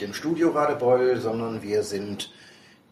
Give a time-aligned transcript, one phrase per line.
[0.00, 2.32] nicht im Studio Radebeul, sondern wir sind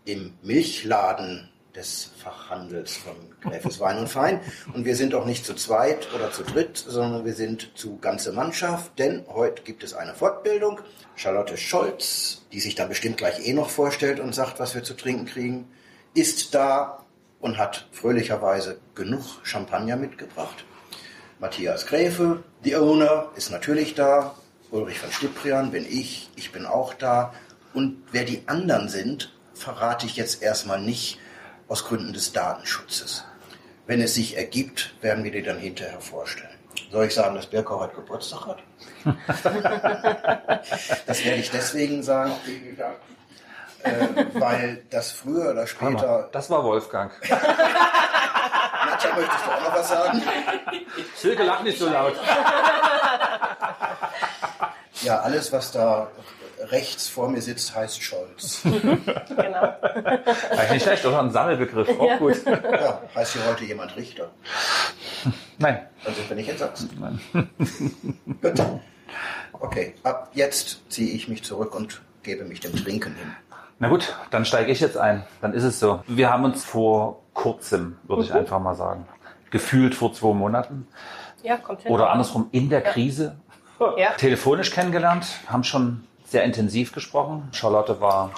[0.04, 4.40] im Milchladen des Fachhandels von Gräfes Wein und Fein.
[4.74, 8.32] Und wir sind auch nicht zu zweit oder zu dritt, sondern wir sind zu ganze
[8.32, 10.80] Mannschaft, denn heute gibt es eine Fortbildung.
[11.14, 14.94] Charlotte Scholz, die sich dann bestimmt gleich eh noch vorstellt und sagt, was wir zu
[14.94, 15.66] trinken kriegen,
[16.12, 17.04] ist da
[17.40, 20.64] und hat fröhlicherweise genug Champagner mitgebracht.
[21.38, 24.34] Matthias Gräfe, die Owner, ist natürlich da.
[24.70, 27.32] Ulrich von Stiprian bin ich, ich bin auch da.
[27.72, 31.18] Und wer die anderen sind, verrate ich jetzt erstmal nicht
[31.68, 33.24] aus Gründen des Datenschutzes.
[33.86, 36.48] Wenn es sich ergibt, werden wir die dann hinterher vorstellen.
[36.92, 38.62] Soll ich sagen, dass Birkau heute Geburtstag hat?
[41.06, 42.32] das werde ich deswegen sagen,
[43.82, 46.28] äh, weil das früher oder später.
[46.32, 47.12] Das war Wolfgang.
[47.28, 50.22] Nadja, möchtest du auch noch was sagen?
[51.16, 52.14] Silke, lach nicht so laut.
[55.02, 56.08] Ja, alles, was da
[56.70, 58.62] rechts vor mir sitzt, heißt Scholz.
[58.64, 59.72] Genau.
[60.50, 61.20] Eigentlich nicht schlecht, oder?
[61.20, 61.88] Ein Sammelbegriff.
[61.98, 62.44] Auch gut.
[62.44, 64.30] Ja, heißt hier heute jemand Richter?
[65.58, 65.86] Nein.
[66.04, 66.90] Dann sind wir nicht in Sachsen.
[66.98, 67.20] Nein.
[68.42, 68.62] Gut.
[69.52, 73.32] Okay, ab jetzt ziehe ich mich zurück und gebe mich dem Trinken hin.
[73.80, 75.24] Na gut, dann steige ich jetzt ein.
[75.40, 76.02] Dann ist es so.
[76.06, 79.06] Wir haben uns vor kurzem, würde ich einfach mal sagen,
[79.50, 80.86] gefühlt vor zwei Monaten
[81.42, 81.92] Ja, kommt hin.
[81.92, 83.38] oder andersrum in der Krise
[83.96, 84.12] Ja.
[84.12, 87.48] telefonisch kennengelernt, haben schon sehr intensiv gesprochen.
[87.52, 88.30] Charlotte war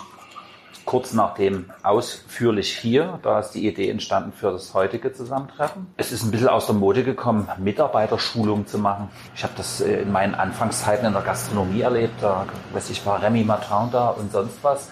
[0.84, 3.19] kurz nachdem ausführlich hier.
[3.22, 5.87] Da ist die Idee entstanden für das heutige Zusammentreffen.
[5.97, 9.09] Es ist ein bisschen aus der Mode gekommen, Mitarbeiterschulung zu machen.
[9.34, 12.14] Ich habe das äh, in meinen Anfangszeiten in der Gastronomie erlebt.
[12.20, 14.91] Da weiß ich, war Remy Martin da und sonst was.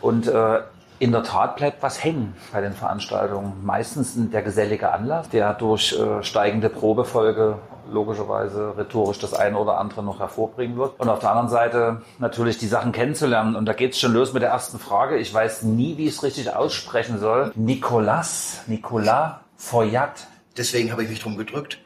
[0.00, 0.60] Und äh,
[0.98, 3.52] in der Tat bleibt was hängen bei den Veranstaltungen.
[3.64, 7.58] Meistens der gesellige Anlass, der durch äh, steigende Probefolge
[7.90, 10.98] logischerweise rhetorisch das eine oder andere noch hervorbringen wird.
[10.98, 13.56] Und auf der anderen Seite natürlich die Sachen kennenzulernen.
[13.56, 15.18] Und da geht's schon los mit der ersten Frage.
[15.18, 17.52] Ich weiß nie, wie ich es richtig aussprechen soll.
[17.54, 20.26] Nicolas, Nicolas Foyat.
[20.56, 21.78] Deswegen habe ich mich drum gedrückt.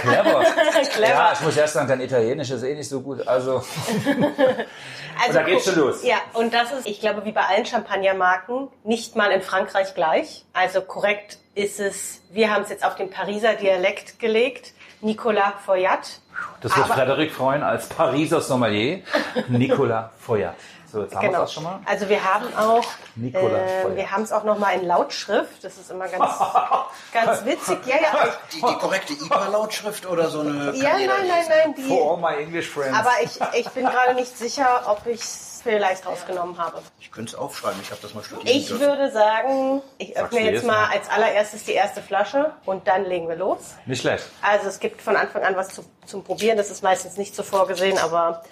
[0.00, 0.44] Clever.
[0.94, 1.08] Clever.
[1.08, 3.26] Ja, ich muss erst sagen, dein Italienisch ist eh nicht so gut.
[3.28, 3.62] Also,
[5.20, 6.02] Also, da geht's schon los.
[6.02, 10.44] Ja, und das ist, ich glaube, wie bei allen Champagnermarken, nicht mal in Frankreich gleich.
[10.52, 14.72] Also korrekt ist es, wir haben es jetzt auf den Pariser Dialekt gelegt.
[15.00, 16.20] Nicolas Foyat.
[16.62, 19.00] das wird Aber- Frederik freuen als Pariser Sommelier.
[19.48, 20.54] Nicolas Foyat.
[20.94, 21.80] So, jetzt haben wir das schon mal.
[21.86, 22.84] Also wir haben auch,
[23.20, 25.64] äh, wir haben es auch noch mal in Lautschrift.
[25.64, 26.32] Das ist immer ganz,
[27.12, 27.78] ganz witzig.
[27.84, 30.72] Ja, ja, ich, Die, die korrekte IPA-Lautschrift oder so eine.
[30.76, 31.74] ja, nein, nein, nein.
[31.76, 32.96] Die, For all my English friends.
[32.96, 36.80] aber ich, ich bin gerade nicht sicher, ob ich es vielleicht rausgenommen habe.
[37.00, 38.54] Ich könnte es aufschreiben, ich habe das mal studiert.
[38.54, 40.94] Ich würde sagen, ich öffne du jetzt jetzt mal mal.
[40.94, 43.74] als allererstes die erste Flasche und dann legen wir los.
[43.86, 44.26] Nicht schlecht.
[44.42, 46.56] Also es gibt von Anfang an was zu, zum Probieren.
[46.56, 48.44] Das ist meistens nicht so vorgesehen, aber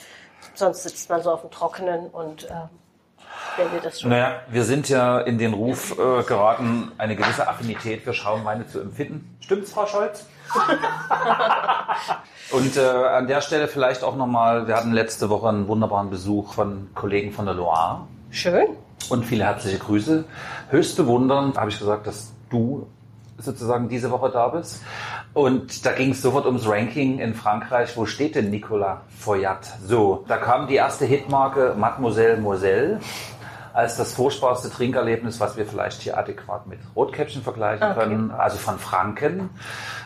[0.54, 2.68] sonst sitzt man so auf dem Trockenen und ähm,
[3.56, 4.10] wenn wir das schon.
[4.10, 8.80] Naja, wir sind ja in den Ruf äh, geraten, eine gewisse Affinität für Schaumweine zu
[8.80, 9.36] empfinden.
[9.41, 10.26] Stimmt's, Frau Scholz?
[12.52, 16.52] Und äh, an der Stelle vielleicht auch nochmal, wir hatten letzte Woche einen wunderbaren Besuch
[16.52, 18.66] von Kollegen von der Loire Schön.
[19.08, 20.24] und viele herzliche Grüße.
[20.68, 22.86] Höchst bewundernd habe ich gesagt, dass du
[23.38, 24.82] sozusagen diese Woche da bist.
[25.34, 27.97] Und da ging es sofort ums Ranking in Frankreich.
[27.97, 29.66] Wo steht denn Nicolas Foyat?
[29.87, 33.00] So, da kam die erste Hitmarke Mademoiselle Moselle
[33.72, 38.00] als das furchtbarste Trinkerlebnis, was wir vielleicht hier adäquat mit Rotkäppchen vergleichen Okay.
[38.00, 39.48] können, also von Franken.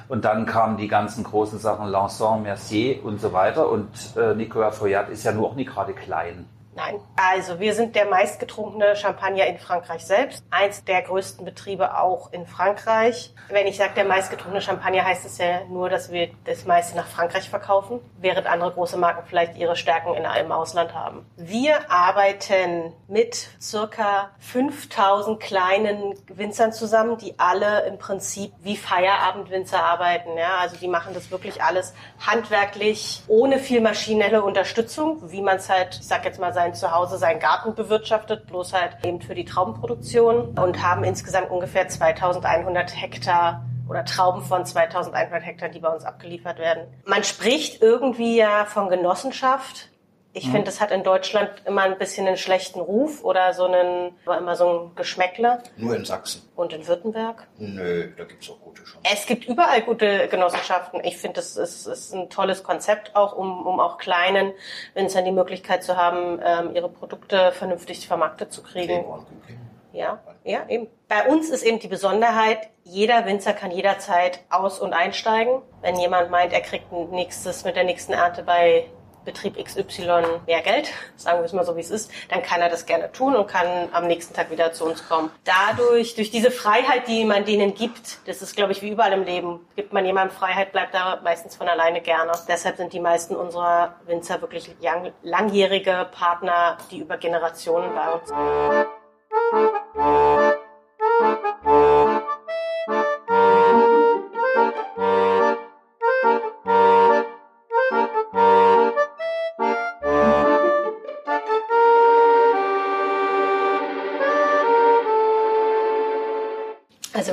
[0.08, 3.68] Und dann kamen die ganzen großen Sachen Lanson, Mercier und so weiter.
[3.68, 6.46] Und äh, Nicolas Foyat ist ja nur auch nicht gerade klein.
[6.76, 7.00] Nein.
[7.16, 10.44] Also wir sind der meistgetrunkene Champagner in Frankreich selbst.
[10.50, 13.34] Eins der größten Betriebe auch in Frankreich.
[13.48, 17.06] Wenn ich sage der meistgetrunkene Champagner, heißt es ja nur, dass wir das meiste nach
[17.06, 21.24] Frankreich verkaufen, während andere große Marken vielleicht ihre Stärken in einem Ausland haben.
[21.36, 30.36] Wir arbeiten mit circa 5000 kleinen Winzern zusammen, die alle im Prinzip wie Feierabendwinzer arbeiten.
[30.36, 31.94] Ja, also die machen das wirklich alles
[32.26, 37.18] handwerklich, ohne viel maschinelle Unterstützung, wie man es halt, ich sag jetzt mal, sein Zuhause,
[37.18, 43.64] seinen Garten bewirtschaftet, bloß halt eben für die Traubenproduktion und haben insgesamt ungefähr 2100 Hektar
[43.88, 46.82] oder Trauben von 2100 Hektar, die bei uns abgeliefert werden.
[47.04, 49.90] Man spricht irgendwie ja von Genossenschaft.
[50.36, 54.14] Ich finde, das hat in Deutschland immer ein bisschen einen schlechten Ruf oder so einen,
[54.26, 55.62] war immer so ein Geschmäckle.
[55.78, 56.42] Nur in Sachsen.
[56.54, 57.46] Und in Württemberg?
[57.56, 59.00] Nö, da gibt's auch gute schon.
[59.10, 61.00] Es gibt überall gute Genossenschaften.
[61.04, 64.52] Ich finde, das ist, ist ein tolles Konzept auch, um, um auch kleinen
[64.92, 69.04] Winzern die Möglichkeit zu haben, ähm, ihre Produkte vernünftig vermarktet zu kriegen.
[69.04, 69.60] Kuking.
[69.94, 70.88] Ja, ja, eben.
[71.08, 75.62] Bei uns ist eben die Besonderheit, jeder Winzer kann jederzeit aus- und einsteigen.
[75.80, 78.90] Wenn jemand meint, er kriegt ein nächstes mit der nächsten Ernte bei
[79.26, 82.70] Betrieb XY mehr Geld, sagen wir es mal so, wie es ist, dann kann er
[82.70, 85.30] das gerne tun und kann am nächsten Tag wieder zu uns kommen.
[85.44, 89.24] Dadurch, durch diese Freiheit, die man denen gibt, das ist, glaube ich, wie überall im
[89.24, 92.32] Leben, gibt man jemandem Freiheit, bleibt er meistens von alleine gerne.
[92.48, 98.28] Deshalb sind die meisten unserer Winzer wirklich lang, langjährige Partner, die über Generationen bei uns
[98.28, 98.86] sind.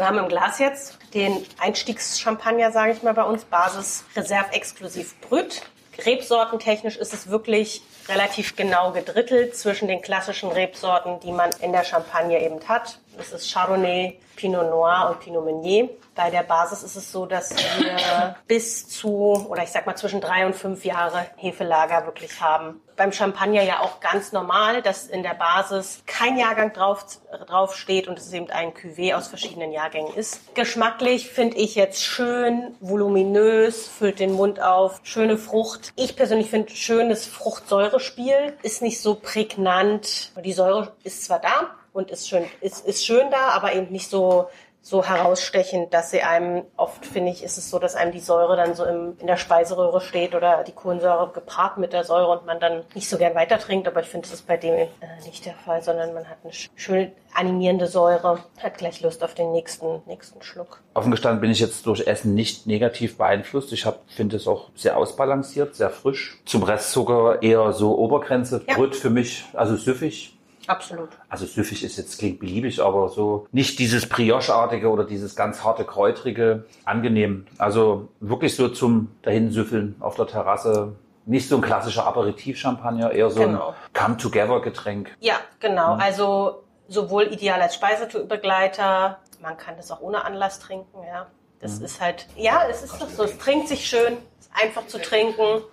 [0.03, 5.15] Wir haben im Glas jetzt den Einstiegschampagner, sage ich mal, bei uns, Basis Reserve exklusiv
[5.21, 5.61] Brüt.
[6.05, 11.85] Rebsortentechnisch ist es wirklich relativ genau gedrittelt zwischen den klassischen Rebsorten, die man in der
[11.85, 12.99] Champagne eben hat.
[13.17, 15.89] Das ist Chardonnay, Pinot Noir und Pinot Meunier.
[16.15, 20.21] Bei der Basis ist es so, dass wir bis zu, oder ich sag mal zwischen
[20.21, 22.81] drei und fünf Jahre Hefelager wirklich haben.
[22.95, 27.03] Beim Champagner ja auch ganz normal, dass in der Basis kein Jahrgang drauf,
[27.47, 30.53] drauf steht und es eben ein Cuvée aus verschiedenen Jahrgängen ist.
[30.53, 35.91] Geschmacklich finde ich jetzt schön, voluminös, füllt den Mund auf, schöne Frucht.
[35.95, 40.31] Ich persönlich finde schönes Fruchtsäurespiel, ist nicht so prägnant.
[40.43, 44.09] Die Säure ist zwar da, und ist schön, ist, ist schön da, aber eben nicht
[44.09, 44.47] so,
[44.85, 48.57] so herausstechend, dass sie einem, oft finde ich, ist es so, dass einem die Säure
[48.57, 52.45] dann so im, in der Speiseröhre steht oder die Kohlensäure gepaart mit der Säure und
[52.45, 53.87] man dann nicht so gern weiter trinkt.
[53.87, 54.87] Aber ich finde, das ist bei dem äh,
[55.25, 59.33] nicht der Fall, sondern man hat eine sch- schön animierende Säure, hat gleich Lust auf
[59.33, 60.81] den nächsten, nächsten Schluck.
[60.95, 63.71] Offen gestanden bin ich jetzt durch Essen nicht negativ beeinflusst.
[63.71, 66.41] Ich finde es auch sehr ausbalanciert, sehr frisch.
[66.45, 68.61] Zum Restzucker eher so Obergrenze.
[68.67, 68.75] Ja.
[68.75, 70.37] Brüt für mich, also süffig.
[70.67, 71.09] Absolut.
[71.29, 75.83] Also süffig ist jetzt klingt beliebig, aber so nicht dieses Brioche-artige oder dieses ganz harte
[75.83, 77.45] kräutrige, angenehm.
[77.57, 80.93] Also wirklich so zum Dahinsüffeln auf der Terrasse.
[81.25, 83.69] Nicht so ein klassischer Aperitif-Champagner, eher so Genau.
[83.69, 85.15] ein Come-Together-Getränk.
[85.19, 85.93] Ja, genau.
[85.95, 91.27] Also sowohl ideal als Speisebegleiter, man kann das auch ohne Anlass trinken, ja.
[91.63, 95.01] Das ist halt, ja, es ist doch so, es trinkt sich schön, ist einfach zu
[95.01, 95.63] trinken.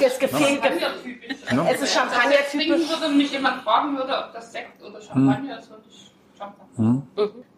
[0.00, 0.70] Es gefällt, Ne?
[0.70, 2.50] es ist Wenn ich Champagner-typisch.
[2.66, 6.10] trinken würde und mich jemand fragen würde, ob das Sekt oder Champagner ist, würde ich
[6.38, 7.02] Champagner.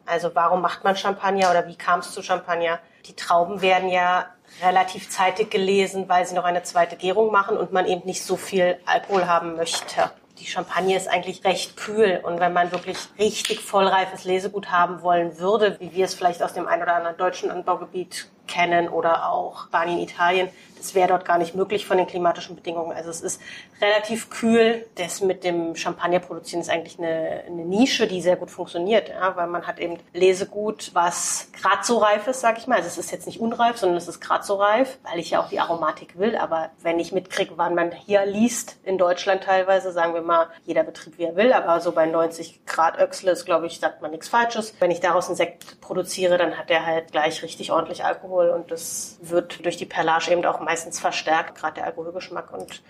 [0.04, 2.80] Also warum macht man Champagner oder wie kam es zu Champagner?
[3.06, 4.26] Die Trauben werden ja
[4.62, 8.36] relativ zeitig gelesen, weil sie noch eine zweite Gärung machen und man eben nicht so
[8.36, 10.10] viel Alkohol haben möchte.
[10.38, 12.20] Die Champagne ist eigentlich recht kühl.
[12.22, 16.52] Und wenn man wirklich richtig vollreifes Lesegut haben wollen würde, wie wir es vielleicht aus
[16.52, 20.48] dem ein oder anderen deutschen Anbaugebiet kennen oder auch Spanien, Italien,
[20.84, 22.94] das wäre dort gar nicht möglich von den klimatischen Bedingungen.
[22.94, 23.40] Also es ist
[23.80, 24.84] relativ kühl.
[24.96, 29.34] Das mit dem Champagner produzieren ist eigentlich eine, eine Nische, die sehr gut funktioniert, ja,
[29.34, 32.76] weil man hat eben Lesegut, was gerade so reif ist, sag ich mal.
[32.76, 35.40] Also es ist jetzt nicht unreif, sondern es ist gerade so reif, weil ich ja
[35.40, 36.36] auch die Aromatik will.
[36.36, 40.82] Aber wenn ich mitkriege, wann man hier liest, in Deutschland teilweise, sagen wir mal, jeder
[40.82, 44.10] Betrieb wie er will, aber so bei 90 Grad Öchsle ist, glaube ich, sagt man
[44.10, 44.74] nichts Falsches.
[44.80, 48.70] Wenn ich daraus einen Sekt produziere, dann hat der halt gleich richtig ordentlich Alkohol und
[48.70, 52.52] das wird durch die Perlage eben auch meistens verstärkt, gerade der Alkoholgeschmack.
[52.52, 52.82] Und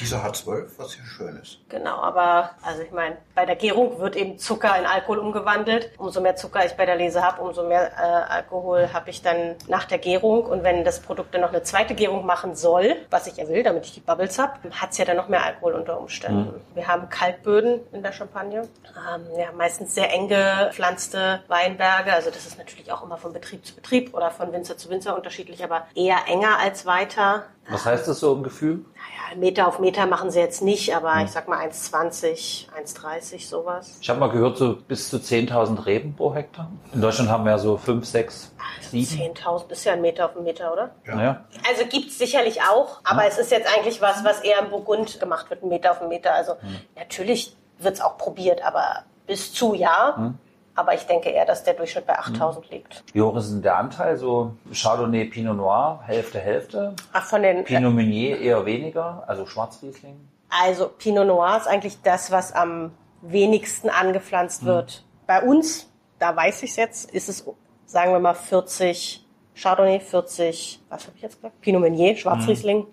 [0.00, 1.58] Dieser hat zwölf, was ja schön ist.
[1.68, 5.90] Genau, aber also ich meine, bei der Gärung wird eben Zucker in Alkohol umgewandelt.
[5.98, 9.56] Umso mehr Zucker ich bei der Lese habe, umso mehr äh, Alkohol habe ich dann
[9.68, 10.44] nach der Gärung.
[10.46, 13.62] Und wenn das Produkt dann noch eine zweite Gärung machen soll, was ich ja will,
[13.62, 16.60] damit ich die Bubbles habe, hat es ja dann noch mehr Alkohol unter Umständen.
[16.74, 18.62] Wir haben Kalkböden in der Champagne.
[18.62, 22.12] Ähm, haben meistens sehr eng gepflanzte Weinberge.
[22.12, 25.16] Also das ist natürlich auch immer von Betrieb zu Betrieb oder von Winzer zu Winzer
[25.16, 27.44] unterschiedlich, aber eher enger als weiter.
[27.68, 28.84] Was heißt das so im Gefühl?
[29.00, 33.98] Naja, Meter auf Meter machen sie jetzt nicht, aber ich sag mal 1,20, 1,30 sowas.
[34.00, 36.70] Ich habe mal gehört, so bis zu 10.000 Reben pro Hektar.
[36.92, 38.52] In Deutschland haben wir ja so 5, 6,
[38.90, 39.34] 7.
[39.34, 40.90] 10.000 ist ja ein Meter auf einen Meter, oder?
[41.04, 45.18] Naja, Also gibt's sicherlich auch, aber es ist jetzt eigentlich was, was eher im Burgund
[45.20, 46.34] gemacht wird, ein Meter auf einen Meter.
[46.34, 46.54] Also
[46.96, 50.34] natürlich wird's auch probiert, aber bis zu ja.
[50.80, 53.04] Aber ich denke eher, dass der Durchschnitt bei 8.000 liegt.
[53.12, 54.16] wie hoch ist denn der Anteil?
[54.16, 56.94] So Chardonnay, Pinot Noir, Hälfte, Hälfte.
[57.12, 60.16] Ach, von den, Pinot Meunier eher weniger, also Schwarzriesling.
[60.48, 65.04] Also Pinot Noir ist eigentlich das, was am wenigsten angepflanzt wird.
[65.26, 65.86] Bei uns,
[66.18, 67.44] da weiß ich jetzt, ist es,
[67.84, 69.22] sagen wir mal, 40
[69.54, 71.60] Chardonnay, 40, was habe ich jetzt gesagt?
[71.60, 72.86] Pinot Meunier, Schwarzriesling.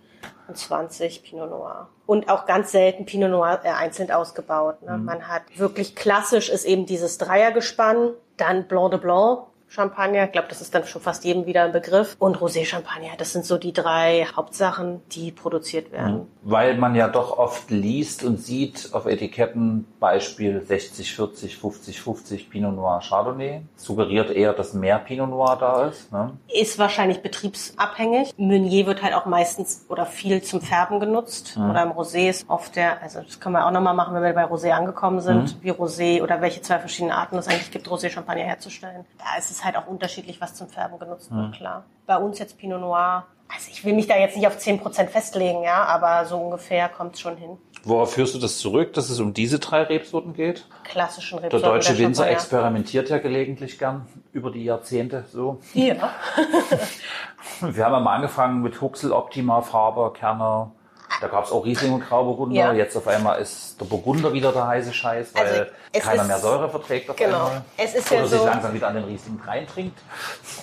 [0.50, 1.90] 28 Pinot Noir.
[2.06, 4.82] Und auch ganz selten Pinot Noir äh, einzeln ausgebaut.
[4.82, 4.98] Ne?
[4.98, 10.48] Man hat wirklich klassisch ist eben dieses Dreiergespann, dann Blanc de Blanc, Champagner, ich glaube,
[10.48, 12.16] das ist dann schon fast jedem wieder ein Begriff.
[12.20, 16.28] Und Rosé Champagner, das sind so die drei Hauptsachen, die produziert werden.
[16.44, 22.50] Weil man ja doch oft liest und sieht auf Etiketten Beispiel 60, 40, 50, 50
[22.50, 23.62] Pinot Noir Chardonnay.
[23.76, 26.12] Suggeriert eher, dass mehr Pinot Noir da ist.
[26.12, 26.32] Ne?
[26.48, 28.34] Ist wahrscheinlich betriebsabhängig.
[28.38, 31.58] Meunier wird halt auch meistens oder viel zum Färben genutzt.
[31.58, 34.34] Oder im Rosé ist oft der, also das können wir auch nochmal machen, wenn wir
[34.34, 38.10] bei Rosé angekommen sind, wie Rosé oder welche zwei verschiedenen Arten es eigentlich gibt, Rosé
[38.10, 39.06] Champagner herzustellen.
[39.18, 41.86] Da ist es halt auch unterschiedlich, was zum Färben genutzt wird, klar.
[42.06, 43.26] Bei uns jetzt Pinot Noir.
[43.50, 47.16] Also ich will mich da jetzt nicht auf 10% festlegen, ja, aber so ungefähr kommt
[47.16, 47.58] es schon hin.
[47.84, 50.66] Worauf führst du das zurück, dass es um diese drei Rebsorten geht?
[50.84, 55.60] Klassischen Der Rebsorten deutsche Winzer experimentiert ja gelegentlich gern über die Jahrzehnte so.
[55.74, 55.96] Ja.
[57.62, 60.72] Wir haben ja mal angefangen mit Huxel, Optima, Faber, Kerner.
[61.20, 62.56] Da gab es auch Riesling und Grauburgunder.
[62.56, 62.74] Ja.
[62.74, 65.72] Jetzt auf einmal ist der Burgunder wieder der heiße Scheiß, weil Also,
[66.08, 67.46] keiner ist- mehr Säure verträgt auf Genau.
[67.48, 67.62] einmal.
[67.78, 69.98] Es ist Oder ja sich so- langsam wieder an den Riesling reintrinkt.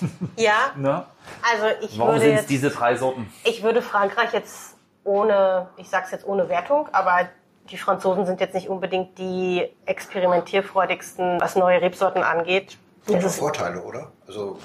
[0.37, 1.05] Ja, Ne?
[1.51, 3.31] also ich Warum würde sind es jetzt, diese drei Sorten?
[3.43, 7.27] ich würde Frankreich jetzt ohne, ich sag's jetzt ohne Wertung, aber
[7.69, 12.77] die Franzosen sind jetzt nicht unbedingt die experimentierfreudigsten, was neue Rebsorten angeht.
[13.07, 14.11] Gibt Das ist, Vorteile, oder?
[14.27, 14.57] Also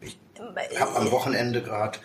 [0.00, 0.18] ich
[0.80, 1.98] habe am Wochenende gerade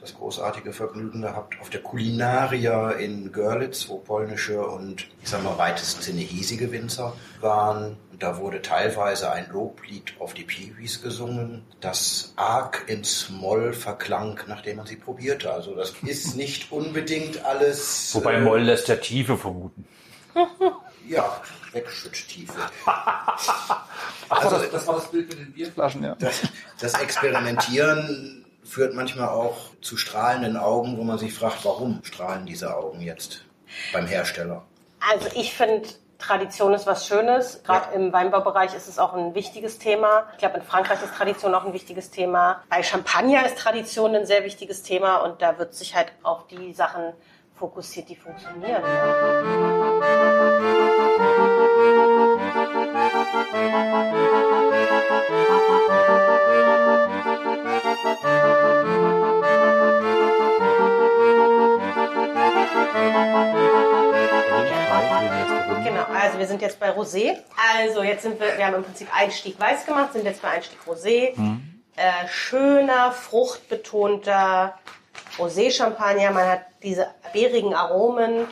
[0.00, 5.58] das großartige Vergnügen gehabt auf der Kulinaria in Görlitz, wo polnische und ich sag mal
[5.58, 7.96] weitest Sinne hiesige Winzer waren.
[8.10, 14.40] Und da wurde teilweise ein Loblied auf die Piwis gesungen, das arg ins Moll verklang,
[14.46, 15.52] nachdem man sie probierte.
[15.52, 18.14] Also das ist nicht unbedingt alles...
[18.14, 19.86] Wobei äh, Moll lässt der Tiefe vermuten.
[21.08, 21.40] Ja,
[21.72, 22.52] Wegschütttiefe.
[24.28, 26.14] Also- das, das war das Bild mit den Bierflaschen, ja.
[26.14, 26.42] Das,
[26.78, 28.39] das Experimentieren
[28.70, 33.44] führt manchmal auch zu strahlenden Augen, wo man sich fragt, warum strahlen diese Augen jetzt
[33.92, 34.62] beim Hersteller?
[35.12, 37.62] also ich finde, Tradition ist was Schönes.
[37.64, 37.92] Gerade Ja.
[37.98, 40.28] im Weinbaubereich ist es auch ein wichtiges Thema.
[40.32, 42.62] Ich glaube, in Frankreich ist Tradition auch ein wichtiges Thema.
[42.68, 46.74] Bei Champagner ist Tradition ein sehr wichtiges Thema und da wird sich halt auf die
[46.74, 47.14] Sachen
[47.58, 48.82] fokussiert, die funktionieren.
[53.70, 54.19] Genau,
[66.60, 67.38] sind jetzt bei Rosé.
[67.74, 70.78] Also jetzt sind wir, wir haben im Prinzip Einstieg weiß gemacht, sind jetzt bei Einstieg
[70.86, 71.34] Rosé.
[71.96, 74.78] Äh, schöner, fruchtbetonter
[75.38, 76.30] Rosé-Champagner.
[76.32, 78.46] Man hat diese beerigen Aromen.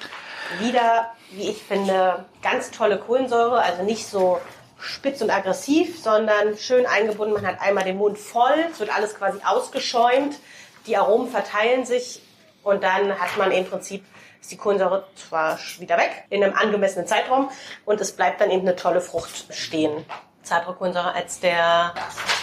[0.60, 4.40] Wieder, wie ich finde, ganz tolle Kohlensäure, also nicht so
[4.80, 7.34] spitz und aggressiv, sondern schön eingebunden.
[7.34, 10.38] Man hat einmal den Mund voll, es wird alles quasi ausgeschäumt.
[10.86, 12.22] Die Aromen verteilen sich
[12.62, 14.02] und dann hat man im Prinzip
[14.40, 17.50] ist die Kohlensäure zwar wieder weg in einem angemessenen Zeitraum
[17.84, 20.04] und es bleibt dann eben eine tolle Frucht stehen.
[20.42, 21.92] Zartere Kohlensäure als der,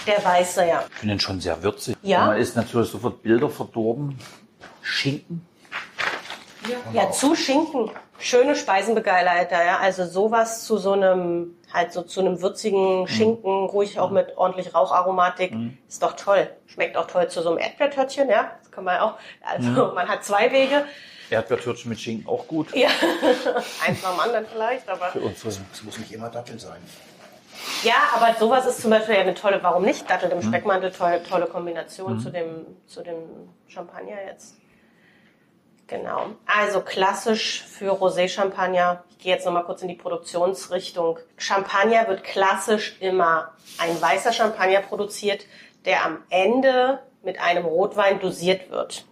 [0.05, 0.83] der weiße, ja.
[0.89, 1.97] Ich finde den schon sehr würzig.
[2.03, 2.27] Ja.
[2.27, 4.19] Man ist natürlich sofort Bilder verdorben.
[4.81, 5.47] Schinken.
[6.93, 7.91] Ja, zu Schinken.
[8.17, 9.79] Schöne Speisenbegleiter, ja.
[9.79, 14.73] Also sowas zu so einem, halt so zu einem würzigen Schinken, ruhig auch mit ordentlich
[14.73, 15.53] Raucharomatik,
[15.87, 16.49] ist doch toll.
[16.67, 18.51] Schmeckt auch toll zu so einem Erdbeertörtchen, ja.
[18.61, 19.15] Das kann man auch.
[19.43, 20.85] Also man hat zwei Wege.
[21.29, 22.75] Erdbeertürtchen mit Schinken auch gut.
[22.75, 22.89] Ja,
[23.85, 25.07] eins nach dem anderen vielleicht, aber.
[25.07, 26.81] Für unsere Es muss nicht immer Datteln sein.
[27.83, 30.09] Ja, aber sowas ist zum Beispiel ja eine tolle, warum nicht?
[30.09, 34.55] Dattel im Speckmantel, tolle, tolle Kombination zu, dem, zu dem Champagner jetzt.
[35.87, 36.31] Genau.
[36.45, 39.03] Also klassisch für Rosé-Champagner.
[39.11, 41.19] Ich gehe jetzt nochmal kurz in die Produktionsrichtung.
[41.37, 45.45] Champagner wird klassisch immer ein weißer Champagner produziert,
[45.85, 49.05] der am Ende mit einem Rotwein dosiert wird.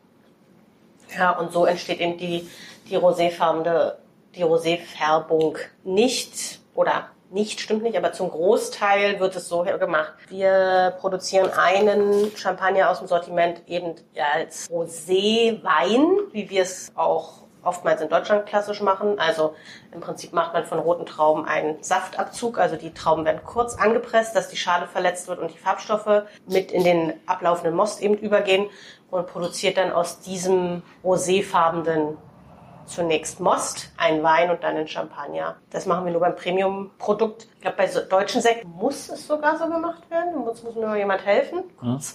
[1.18, 2.50] Ja, und so entsteht eben die,
[2.90, 3.96] die roséfarbene,
[4.36, 10.14] die Roséfärbung nicht oder nicht, stimmt nicht, aber zum Großteil wird es so gemacht.
[10.30, 13.96] Wir produzieren einen Champagner aus dem Sortiment eben
[14.34, 19.20] als Roséwein, wie wir es auch oftmals in Deutschland klassisch machen.
[19.20, 19.56] Also
[19.94, 22.60] im Prinzip macht man von roten Trauben einen Saftabzug.
[22.60, 26.72] Also die Trauben werden kurz angepresst, dass die Schale verletzt wird und die Farbstoffe mit
[26.72, 28.70] in den ablaufenden Most eben übergehen
[29.14, 32.18] und produziert dann aus diesem roséfarbenen
[32.86, 35.56] zunächst Most, ein Wein und dann ein Champagner.
[35.72, 37.48] Das machen wir nur beim Premium-Produkt.
[37.56, 40.36] Ich glaube, bei so deutschen Sekten muss es sogar so gemacht werden.
[40.38, 41.64] Muss, muss mir mal jemand helfen.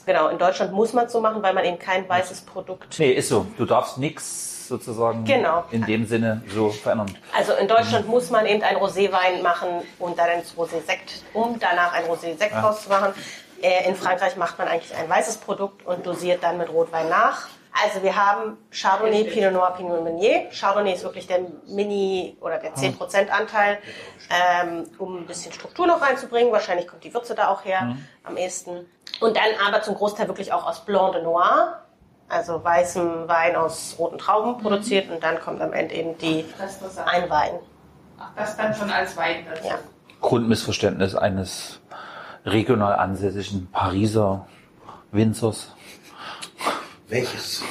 [0.04, 3.12] Genau, in Deutschland muss man es so machen, weil man eben kein weißes Produkt Nee,
[3.12, 3.46] ist so.
[3.56, 5.64] Du darfst nichts sozusagen Genau.
[5.70, 7.16] in dem Sinne so verändern.
[7.34, 11.94] Also in Deutschland muss man eben ein Roséwein machen und dann ins Rosé-Sekt, um danach
[11.94, 12.60] ein Rosé-Sekt Ja.
[12.60, 13.14] draus zu machen.
[13.14, 17.48] Äh, In Frankreich macht man eigentlich ein weißes Produkt und dosiert dann mit Rotwein nach.
[17.84, 20.48] Also wir haben Chardonnay, Pinot Noir, Pinot Meunier.
[20.50, 23.78] Chardonnay ist wirklich der Mini- oder der 10% Anteil,
[24.30, 26.52] ähm, um ein bisschen Struktur noch reinzubringen.
[26.52, 28.86] Wahrscheinlich kommt die Würze da auch her am ehesten.
[29.20, 31.82] Und dann aber zum Großteil wirklich auch aus Blanc de Noir,
[32.28, 35.10] also weißem Wein aus roten Trauben produziert.
[35.10, 36.44] Und dann kommt am Ende eben die
[37.06, 37.60] Einwein.
[38.18, 39.68] Ach, das dann schon als Wein dazu.
[39.68, 39.78] Ja.
[40.20, 41.80] Grundmissverständnis eines
[42.52, 44.46] regional ansässigen Pariser
[45.12, 45.74] Winzers.
[47.08, 47.62] Welches?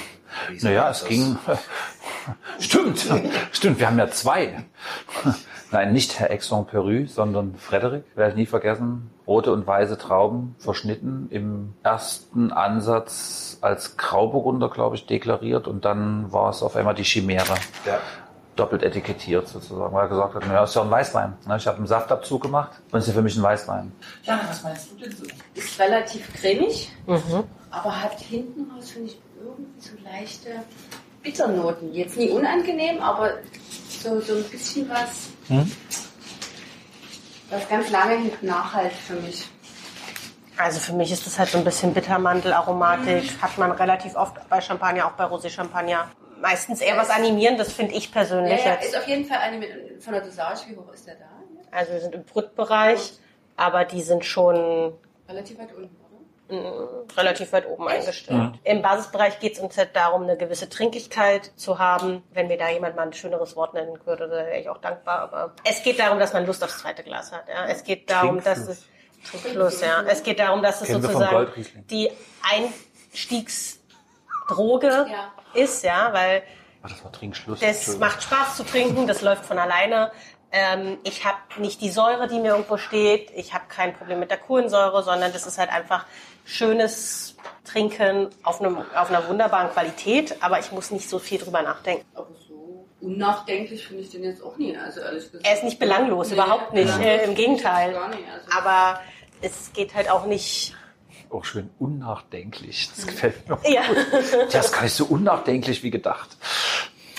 [0.61, 1.37] Naja, es ging.
[2.59, 3.07] Stimmt,
[3.53, 4.65] stimmt, wir haben ja zwei.
[5.71, 9.11] Nein, nicht Herr Exon-Perru, sondern Frederik, werde ich nie vergessen.
[9.25, 16.31] Rote und weiße Trauben verschnitten, im ersten Ansatz als Grauburgunder, glaube ich, deklariert und dann
[16.31, 17.55] war es auf einmal die Chimäre.
[17.85, 17.99] Ja.
[18.57, 21.33] Doppelt etikettiert sozusagen, weil er gesagt hat, naja, ist ja ein Weißwein.
[21.47, 21.57] ne?
[21.57, 23.91] Ich habe einen Saftabzug gemacht und ist ja für mich ein Weißwein.
[24.23, 25.23] Jana, was meinst du denn so?
[25.53, 27.43] Ist relativ cremig, Mhm.
[27.71, 30.49] aber hat hinten raus, finde ich, irgendwie so leichte
[31.23, 31.93] Bitternoten.
[31.93, 33.29] Jetzt nie unangenehm, aber
[33.89, 35.71] so, so ein bisschen was, Hm?
[37.49, 39.47] was ganz lange hinten nachhalt für mich.
[40.57, 43.41] Also für mich ist das halt so ein bisschen Bittermandelaromatik.
[43.41, 46.07] Hat man relativ oft bei Champagner, auch bei Rosé-Champagner.
[46.41, 48.85] Meistens eher was Animierendes, finde ich Ja, persönlich ja, jetzt.
[48.85, 49.69] ist auf jeden Fall mit,
[50.03, 50.61] von der Dosage.
[50.67, 51.25] Wie hoch ist der da?
[51.71, 53.13] Also wir sind im Brutbereich,
[53.55, 54.93] aber die sind schon
[55.27, 55.95] Relativ weit unten,
[56.49, 57.03] oder?
[57.17, 58.53] relativ weit oben eingestellt.
[58.63, 62.23] Im Basisbereich geht es uns halt darum, eine gewisse Trinklichkeit zu haben.
[62.33, 65.19] Wenn mir da jemand mal ein schöneres Wort nennen würde, wäre ich auch dankbar.
[65.19, 67.49] Aber es geht darum, dass man Lust aufs zweite Glas hat.
[67.49, 67.65] Ja?
[67.67, 68.85] Es geht darum, dass es
[69.29, 70.03] Trinkfluss, ja.
[70.07, 71.47] Es geht darum, dass es Kennen sozusagen
[71.89, 72.09] die
[73.11, 75.33] Einstiegsdroge Ja.
[75.57, 76.43] Ist, ja, weil
[76.83, 77.59] Ach, das war Trinkschluss.
[77.59, 80.11] das macht Spaß zu trinken, das läuft von alleine.
[80.51, 83.31] Ähm, ich habe nicht die Säure, die mir irgendwo steht.
[83.35, 86.05] Ich habe kein Problem mit der Kohlensäure, sondern das ist halt einfach
[86.45, 87.35] schönes
[87.65, 90.37] Trinken auf, einem, auf einer wunderbaren Qualität.
[90.41, 92.05] Aber ich muss nicht so viel drüber nachdenken.
[92.15, 95.45] Aber so unnachdenklich finde ich den jetzt auch nie, also ehrlich gesagt.
[95.45, 96.85] Er ist nicht belanglos, überhaupt nicht.
[96.85, 97.89] belanglos Äh, Im Gegenteil.
[97.89, 98.57] Nicht, also.
[98.57, 99.01] Aber
[99.41, 100.75] es geht halt auch nicht.
[101.29, 102.89] Auch schön unnachdenklich.
[102.95, 103.57] Das gefällt mir.
[103.69, 103.81] Ja.
[104.51, 106.37] Das ist gar nicht so unnachdenklich wie gedacht.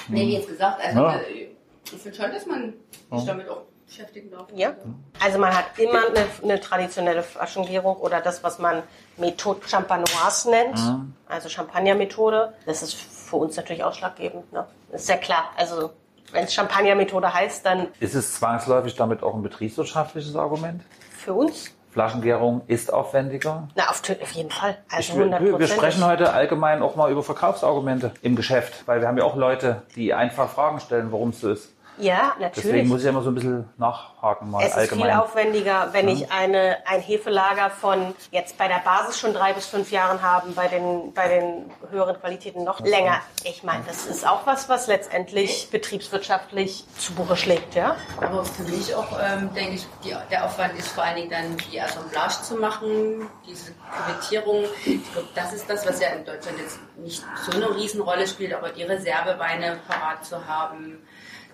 [0.08, 1.16] Nee, wie jetzt gesagt, also Ja.
[1.16, 1.48] äh,
[1.92, 2.74] ich finde schon, dass man
[3.12, 4.46] sich damit auch beschäftigen darf.
[4.54, 4.74] Ja.
[5.20, 8.82] Also man hat immer eine, eine traditionelle Flaschengärung oder das, was man
[9.16, 10.78] Methode Champanoise nennt,
[11.26, 12.52] also Champagner-Methode.
[12.66, 14.52] Das ist für uns natürlich ausschlaggebend.
[14.52, 14.66] Ne?
[14.92, 15.50] Das ist ja klar.
[15.56, 15.90] Also
[16.32, 20.82] wenn es Champagner-Methode heißt, dann Ist es zwangsläufig damit auch ein betriebswirtschaftliches Argument?
[21.16, 23.66] für uns, Flaschengärung ist aufwendiger.
[23.74, 24.78] na auf, auf jeden Fall.
[24.88, 29.00] Also Ich, wir, 100 wir sprechen heute allgemein auch mal über Verkaufsargumente im Geschäft, weil
[29.00, 31.72] wir haben ja auch Leute, die einfach Fragen stellen, warum es so ist.
[31.98, 32.88] Ja, Deswegen natürlich.
[32.88, 35.10] muss ich immer so ein bisschen nachhaken mal Es ist allgemein.
[35.10, 39.66] viel aufwendiger, wenn ich eine, ein Hefelager von jetzt bei der Basis schon drei bis
[39.66, 43.20] fünf Jahren haben, bei den, bei den höheren Qualitäten noch länger.
[43.44, 47.96] Ich meine, das ist auch was, was letztendlich betriebswirtschaftlich zu Buche schlägt, ja?
[48.20, 51.56] Aber für mich auch, ähm, denke ich, die, der Aufwand ist vor allen Dingen dann
[51.70, 54.64] die Assemblage zu machen, diese Kuvertierung.
[54.84, 58.52] Ich glaube, das ist das, was ja in Deutschland jetzt nicht so eine Riesenrolle spielt,
[58.54, 60.98] aber die Reserveweine parat zu haben,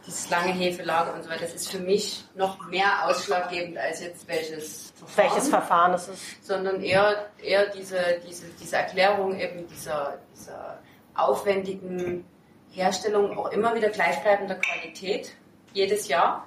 [0.07, 4.29] dieses lange Hefelager und so weiter, das ist für mich noch mehr ausschlaggebend als jetzt
[4.29, 5.31] welches Verfahren.
[5.31, 6.47] Welches Verfahren es ist.
[6.47, 10.79] sondern eher, eher diese, diese, diese Erklärung eben dieser, dieser
[11.14, 12.25] aufwendigen
[12.71, 15.33] Herstellung auch immer wieder gleichbleibender Qualität
[15.73, 16.47] jedes Jahr.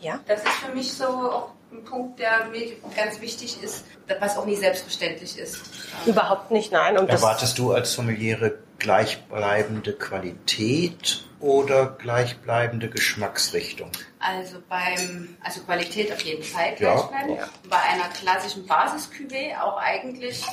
[0.00, 0.20] Ja.
[0.26, 3.84] Das ist für mich so auch ein Punkt, der mir ganz wichtig ist,
[4.20, 5.60] was auch nicht selbstverständlich ist.
[6.06, 6.98] Überhaupt nicht, nein.
[6.98, 13.90] Und das, Erwartest du als Sommeliere gleichbleibende Qualität oder gleichbleibende Geschmacksrichtung?
[14.18, 16.94] Also beim, also Qualität auf jeden Fall Ja.
[16.94, 17.36] gleich bleiben.
[17.36, 17.48] Ja.
[17.68, 20.44] Bei einer klassischen Basis-Cuvée auch eigentlich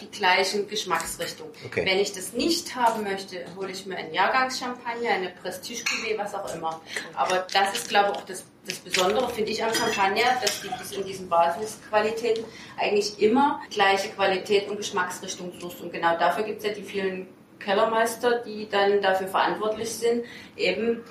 [0.00, 1.52] die gleichen Geschmacksrichtungen.
[1.66, 1.84] Okay.
[1.84, 6.54] Wenn ich das nicht haben möchte, hole ich mir einen Jahrgangschampagner, eine Prestige-Cuvée, was auch
[6.54, 6.80] immer.
[7.14, 10.94] Aber das ist, glaube ich, auch das, das Besondere, finde ich, am Champagner, dass die
[10.96, 12.44] in diesen Basisqualitäten
[12.78, 15.80] eigentlich immer gleiche Qualität und Geschmacksrichtung suchst.
[15.82, 17.26] Und genau dafür gibt es ja die vielen
[17.60, 20.24] Kellermeister, die dann dafür verantwortlich sind,
[20.56, 21.02] eben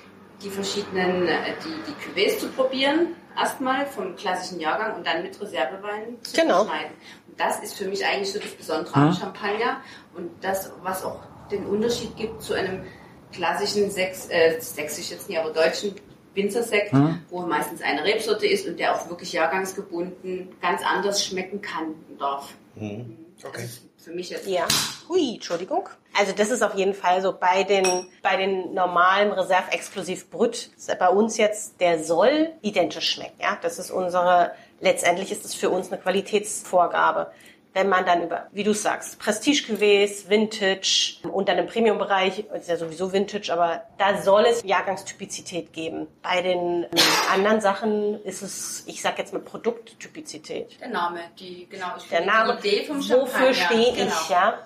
[0.42, 5.40] die verschiedenen, äh, die, die Cuvées zu probieren, erstmal vom klassischen Jahrgang und dann mit
[5.40, 6.64] Reservewein zu Genau.
[6.64, 6.92] schneiden.
[7.28, 9.80] Und das ist für mich eigentlich so das Besondere am Champagner
[10.14, 12.84] und das, was auch den Unterschied gibt zu einem
[13.32, 15.94] klassischen Sex, äh, sächsisch jetzt nicht, aber deutschen
[16.34, 16.92] Winzersekt,
[17.28, 22.20] wo meistens eine Rebsorte ist und der auch wirklich jahrgangsgebunden ganz anders schmecken kann und
[22.20, 22.54] darf.
[22.76, 23.68] Okay.
[23.98, 24.66] Für mich jetzt Ja.
[25.08, 25.88] Hui, Entschuldigung.
[26.18, 30.70] Also das ist auf jeden Fall so bei den, bei den normalen Reserve exklusiv Brüt,
[30.98, 33.40] bei uns jetzt, der soll identisch schmecken.
[33.40, 37.30] Ja, das ist unsere, letztendlich ist es für uns eine Qualitätsvorgabe.
[37.72, 42.76] wenn man dann über, wie du sagst, Prestige-Cuvées, Vintage und dann im Premium-Bereich, ist ja
[42.76, 46.08] sowieso Vintage, aber da soll es Jahrgangstypizität geben.
[46.22, 46.88] Bei den ähm,
[47.32, 50.80] anderen Sachen ist es, ich sag jetzt mal Produkttypizität.
[50.80, 53.32] Der Name, die, genau, ich Der Name, die Idee vom Champagner.
[53.32, 54.12] wofür stehe genau.
[54.20, 54.58] ich, ja?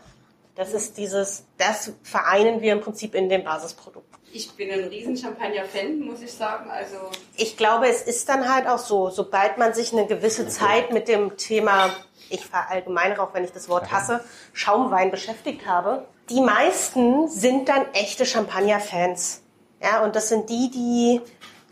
[0.56, 4.06] Das ist dieses, das vereinen wir im Prinzip in dem Basisprodukt.
[4.32, 6.70] Ich bin ein riesen Champagner-Fan, muss ich sagen.
[6.70, 6.96] Also
[7.36, 11.08] Ich glaube, es ist dann halt auch so, sobald man sich eine gewisse Zeit mit
[11.08, 11.90] dem Thema,
[12.30, 17.86] ich verallgemeinere auch, wenn ich das Wort hasse, Schaumwein beschäftigt habe, die meisten sind dann
[17.92, 19.42] echte Champagner-Fans.
[19.82, 21.20] Ja, und das sind die, die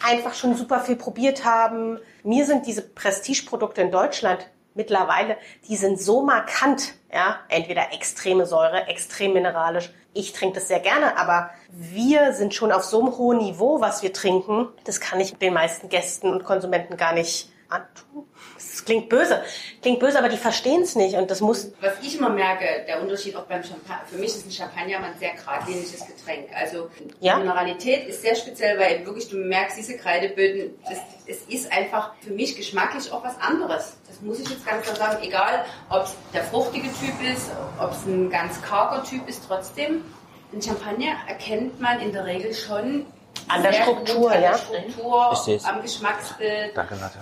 [0.03, 1.99] einfach schon super viel probiert haben.
[2.23, 5.37] Mir sind diese Prestigeprodukte in Deutschland mittlerweile,
[5.69, 9.91] die sind so markant, ja, entweder extreme Säure, extrem mineralisch.
[10.15, 14.03] Ich trinke das sehr gerne, aber wir sind schon auf so einem hohen Niveau, was
[14.03, 14.69] wir trinken.
[14.85, 18.27] Das kann ich den meisten Gästen und Konsumenten gar nicht antun.
[18.71, 19.43] Das klingt böse,
[19.81, 21.73] klingt böse, aber die verstehen es nicht und das muss.
[21.81, 25.19] Was ich immer merke, der Unterschied auch beim Champagner, für mich ist ein Champagner ein
[25.19, 26.49] sehr geradliniges Getränk.
[26.55, 26.89] Also
[27.21, 27.35] Ja.
[27.35, 32.13] die Mineralität ist sehr speziell, weil wirklich du merkst, diese Kreideböden, das, es ist einfach
[32.21, 33.97] für mich geschmacklich auch was anderes.
[34.09, 37.93] Das muss ich jetzt ganz klar sagen, egal ob es der fruchtige Typ ist, ob
[37.93, 40.05] es ein ganz karger Typ ist, trotzdem,
[40.53, 43.07] ein Champagner erkennt man in der Regel schon
[43.49, 44.51] An der Struktur, gut an ja.
[44.51, 46.77] der Struktur, am Geschmacksbild.
[46.77, 47.21] Danke, Nadja.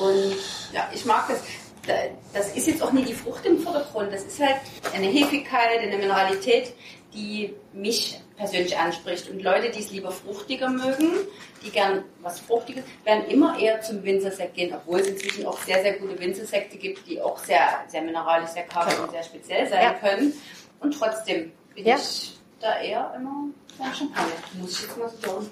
[0.00, 0.36] Und
[0.72, 1.40] ja, ich mag das.
[1.86, 1.94] Da-
[2.32, 4.12] Das ist jetzt auch nie die Frucht im Vordergrund.
[4.12, 4.56] Das ist halt
[4.94, 6.74] eine Hefigkeit, eine Mineralität,
[7.14, 9.30] die mich persönlich anspricht.
[9.30, 11.12] Und Leute, die es lieber fruchtiger mögen,
[11.64, 15.80] die gern was Fruchtiges, werden immer eher zum Winzersekt gehen, obwohl es inzwischen auch sehr,
[15.82, 19.82] sehr gute Winzersekte gibt, die auch sehr, sehr mineralisch, sehr karg und sehr speziell sein
[19.82, 19.92] Ja.
[19.94, 20.34] können.
[20.80, 21.96] Und trotzdem bin Ja.
[21.96, 23.44] ich da eher immer
[23.78, 24.32] beim Champagner.
[24.54, 25.50] Muss ich jetzt mal so sagen.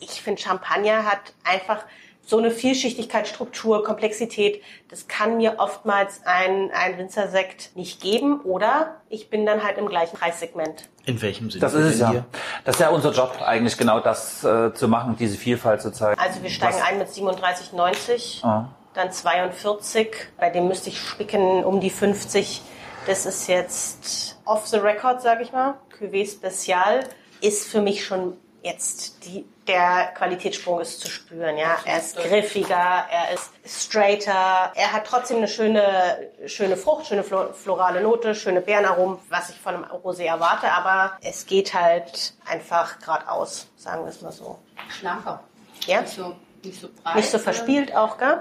[0.00, 1.84] Ich finde, Champagner hat einfach
[2.26, 4.60] so eine Vielschichtigkeit, Struktur, Komplexität.
[4.88, 9.86] Das kann mir oftmals ein, ein Winzersekt nicht geben oder ich bin dann halt im
[9.88, 10.88] gleichen Preissegment.
[11.04, 11.60] In welchem Sinne?
[11.60, 12.10] Das ist es ja.
[12.10, 12.26] hier?
[12.64, 16.20] Das ist ja unser Job, eigentlich genau das äh, zu machen, diese Vielfalt zu zeigen.
[16.20, 18.70] Also wir steigen Was- ein mit 37,90, Ah.
[18.94, 22.60] dann 42, bei dem müsste ich spicken um die 50.
[23.06, 25.74] Das ist jetzt off the record, sage ich mal.
[25.96, 27.04] Cuvée Spezial
[27.40, 31.56] ist für mich schon jetzt die, der Qualitätssprung ist zu spüren.
[31.58, 37.22] Ja, er ist griffiger, er ist straighter, er hat trotzdem eine schöne, schöne Frucht, schöne
[37.22, 40.70] flo- florale Note, schöne Beerenaromen, was ich von einem Rosé erwarte.
[40.72, 44.58] Aber es geht halt einfach geradeaus, sagen wir es mal so.
[44.88, 45.42] Schlanker.
[45.86, 46.00] Ja.
[46.02, 47.16] Nicht so, nicht so breit.
[47.16, 48.38] Nicht so verspielt auch, gell?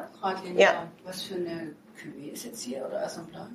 [0.55, 0.83] Ja.
[1.03, 3.49] Was für eine Cuvée ist jetzt hier oder Assemblage?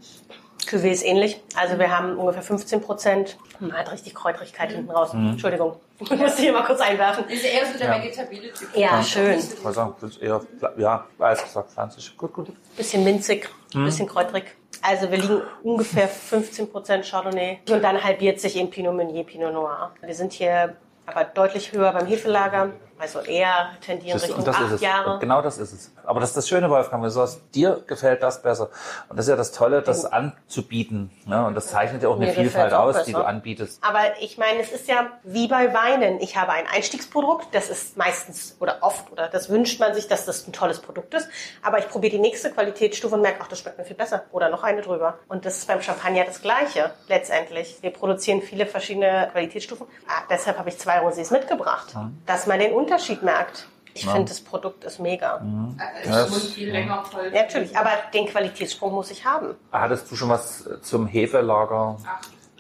[0.71, 1.43] Cuvée ist ähnlich.
[1.57, 3.37] Also wir haben ungefähr 15 Prozent.
[3.59, 5.11] Man hat richtig Kräutrigkeit hinten raus.
[5.15, 5.77] Entschuldigung.
[6.03, 7.29] Ich muss hier mal kurz einwerfen.
[7.29, 8.03] Ist eher so der Ja.
[8.03, 8.69] vegetabile Typ.
[8.75, 9.37] Ja, schön.
[9.37, 10.41] Nicht so Ich wollte sagen, das ist eher,
[10.79, 12.17] ja, als gesagt, pflanzlich.
[12.17, 12.49] Gut, gut.
[12.75, 14.45] Bisschen minzig, bisschen kräutrig.
[14.81, 17.59] Also wir liegen ungefähr 15 Prozent Chardonnay.
[17.69, 19.91] Und dann halbiert sich eben Pinot Meunier, Pinot Noir.
[20.01, 22.71] Wir sind hier aber deutlich höher beim Hefelager.
[23.01, 24.81] Also eher tendieren Das, Richtung acht es.
[24.81, 25.19] Jahre.
[25.21, 25.93] Genau das ist es.
[26.05, 28.69] Aber das ist das Schöne, Wolfgang, wenn du sagst, dir gefällt das besser.
[29.09, 31.11] Und das ist ja das Tolle, das anzubieten.
[31.27, 31.47] Ne?
[31.47, 33.25] Und das zeichnet ja auch eine Vielfalt auch aus, die besser.
[33.25, 33.83] du anbietest.
[33.83, 36.21] Aber ich meine, es ist ja wie bei Weinen.
[36.21, 40.27] Ich habe ein Einstiegsprodukt, das ist meistens oder oft oder das wünscht man sich, dass
[40.27, 41.29] das ein tolles Produkt ist.
[41.63, 44.25] Aber ich probiere die nächste Qualitätsstufe und merke, ach, das schmeckt mir viel besser.
[44.33, 45.19] Oder noch eine drüber.
[45.29, 47.79] Und das ist beim Champagner das Gleiche letztendlich.
[47.81, 49.87] Wir produzieren viele verschiedene Qualitätsstufen.
[50.07, 51.95] Ah, deshalb habe ich zwei Rosés mitgebracht,
[52.27, 52.90] dass man den Unterschied
[53.23, 53.67] merkt.
[53.93, 55.37] Ich finde, das Produkt ist mega.
[55.37, 57.31] Äh, Ja, Ich das- muss viel länger voll.
[57.35, 59.57] Ja, natürlich, aber den Qualitätssprung muss ich haben.
[59.73, 61.97] Hattest du schon was zum Hefelager?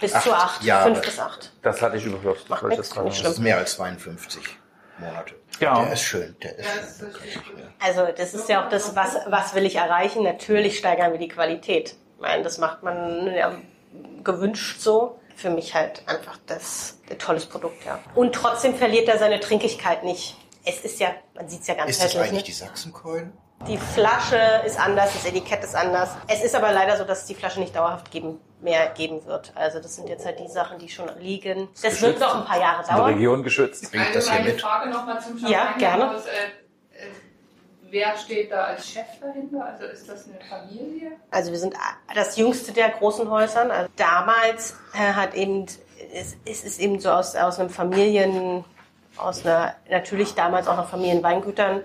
[0.01, 0.87] Bis Acht zu acht, Jahre.
[0.95, 1.53] fünf bis acht.
[1.63, 2.49] Das hatte ich überhört.
[2.49, 3.25] Macht ich nix, gerade nicht.
[3.25, 4.43] Das ist mehr als 52
[4.99, 5.35] Monate.
[5.61, 5.83] Ja.
[5.83, 6.35] Der ist schön.
[6.43, 6.83] Der ist Ja, schön.
[7.13, 7.55] das ist gut.
[7.79, 10.23] Also das ist ja auch das, was, was will ich erreichen?
[10.25, 11.95] Natürlich steigern wir die Qualität.
[12.17, 13.53] Ich meine, das macht man ja,
[14.25, 15.20] gewünscht so.
[15.41, 17.99] Für mich halt einfach das ein tolles Produkt, ja.
[18.15, 20.37] Und trotzdem verliert er seine Trinkigkeit nicht.
[20.67, 22.23] Es ist ja, man sieht es ja ganz Ist das hässlich.
[22.25, 22.47] eigentlich Ne?
[22.47, 23.33] die Sachsenkeule?
[23.67, 26.11] Die Flasche ist anders, das Etikett ist anders.
[26.29, 29.53] Es ist aber leider so, dass es die Flasche nicht dauerhaft geben, mehr geben wird.
[29.55, 31.69] Also das sind jetzt halt die Sachen, die schon liegen.
[31.75, 32.21] Das wird geschützt.
[32.21, 33.15] noch ein paar Jahre dauern.
[33.15, 33.91] Region geschützt.
[33.91, 34.61] Bringt das hier mit?
[34.61, 36.11] Frage nochmal zum Ja, gerne.
[36.17, 36.31] Aus, äh,
[37.91, 39.65] wer steht da als Chef dahinter?
[39.65, 41.13] Also ist das eine Familie?
[41.31, 41.75] Also wir sind
[42.15, 43.71] das jüngste der großen Häusern.
[43.71, 45.67] Also damals äh, hat eben,
[46.13, 48.65] es, es ist eben so aus, aus einem Familien,
[49.17, 51.83] aus einer, natürlich damals auch noch Familienweingütern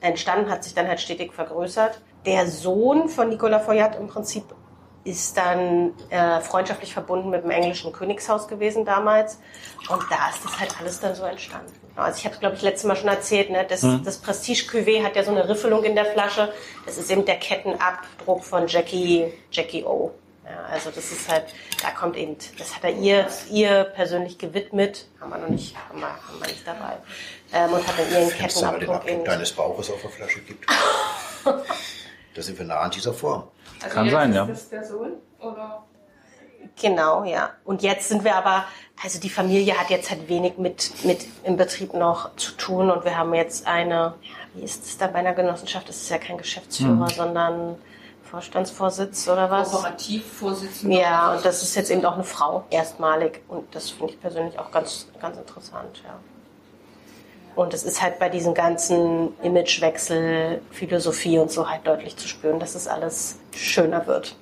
[0.00, 2.00] entstanden, hat sich dann halt stetig vergrößert.
[2.26, 4.44] Der Sohn von Nicolas Foyat im Prinzip
[5.04, 9.38] ist dann äh, freundschaftlich verbunden mit dem englischen Königshaus gewesen damals.
[9.88, 11.72] Und da ist das halt alles dann so entstanden.
[11.96, 14.02] Also ich habe, glaube ich, letztes Mal schon erzählt, ne, das, Mhm.
[14.02, 16.52] das Prestige Cuvée hat ja so eine Riffelung in der Flasche.
[16.86, 20.10] Das ist eben der Kettenabdruck von Jackie, Jackie O.
[20.44, 21.44] Ja, also das ist halt,
[21.82, 26.00] da kommt eben, das hat er ihr, ihr persönlich gewidmet, haben wir noch nicht, haben
[26.00, 26.96] wir, haben wir nicht dabei.
[27.52, 30.10] Ähm, und hat dann ihren Wenn es den Kettenabdruck Abdruck in, deines Bauches auf der
[30.10, 30.66] Flasche gibt.
[31.44, 33.44] da sind wir nah an dieser Form.
[33.84, 34.46] Also Kann jetzt sein, ist ja.
[34.46, 35.12] das der Sohn?
[35.40, 35.84] Oder?
[36.80, 37.50] Genau, ja.
[37.64, 38.64] Und jetzt sind wir aber,
[39.02, 43.04] also die Familie hat jetzt halt wenig mit, mit im Betrieb noch zu tun und
[43.04, 45.88] wir haben jetzt eine, ja, wie ist es da bei einer Genossenschaft?
[45.88, 47.76] Das ist ja kein Geschäftsführer, sondern
[48.22, 49.70] Vorstandsvorsitz oder was?
[49.70, 50.98] Kooperativvorsitzender.
[50.98, 53.42] Ja, und das ist jetzt eben auch eine Frau, erstmalig.
[53.48, 56.18] Und das finde ich persönlich auch ganz, ganz interessant, ja.
[57.56, 62.58] Und es ist halt bei diesem ganzen Imagewechsel, Philosophie und so halt deutlich zu spüren,
[62.58, 64.36] dass es alles schöner wird.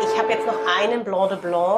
[0.00, 1.75] Ich habe jetzt noch einen Blanc de Blanc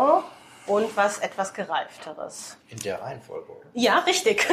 [0.69, 2.57] und was etwas gereifteres.
[2.69, 3.53] In der Reihenfolge.
[3.75, 4.47] Ja, richtig.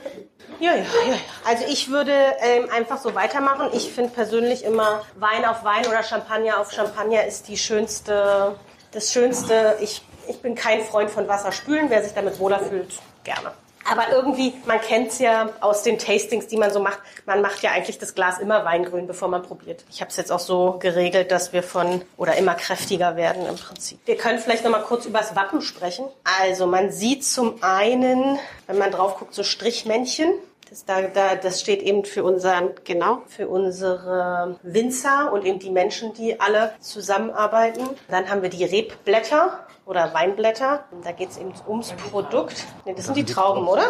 [0.60, 1.16] ja, ja, ja.
[1.46, 3.70] Also ich würde ähm, einfach so weitermachen.
[3.72, 8.56] Ich finde persönlich immer Wein auf Wein oder Champagner auf Champagner ist die schönste,
[8.92, 9.76] das Schönste.
[9.80, 11.90] Ich, ich bin kein Freund von Wasserspülen.
[11.90, 13.52] Wer sich damit wohler fühlt, gerne.
[13.90, 17.00] Aber irgendwie, man kennt es ja aus den Tastings, die man so macht.
[17.26, 19.84] Man macht ja eigentlich das Glas immer weingrün, bevor man probiert.
[19.90, 23.56] Ich habe es jetzt auch so geregelt, dass wir von oder immer kräftiger werden im
[23.56, 23.98] Prinzip.
[24.06, 26.06] Wir können vielleicht noch mal kurz über das Wappen sprechen.
[26.40, 30.32] Also man sieht zum einen, wenn man drauf guckt, so Strichmännchen.
[30.68, 35.70] Das, da, da, das steht eben für unseren, genau, für unsere Winzer und eben die
[35.70, 37.88] Menschen, die alle zusammenarbeiten.
[38.08, 40.84] Dann haben wir die Rebblätter oder Weinblätter.
[41.02, 42.64] Da geht es eben ums Produkt.
[42.84, 43.82] Nee, das sind die Trauben, oder?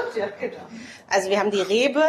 [1.09, 2.03] Also wir haben die Rebe,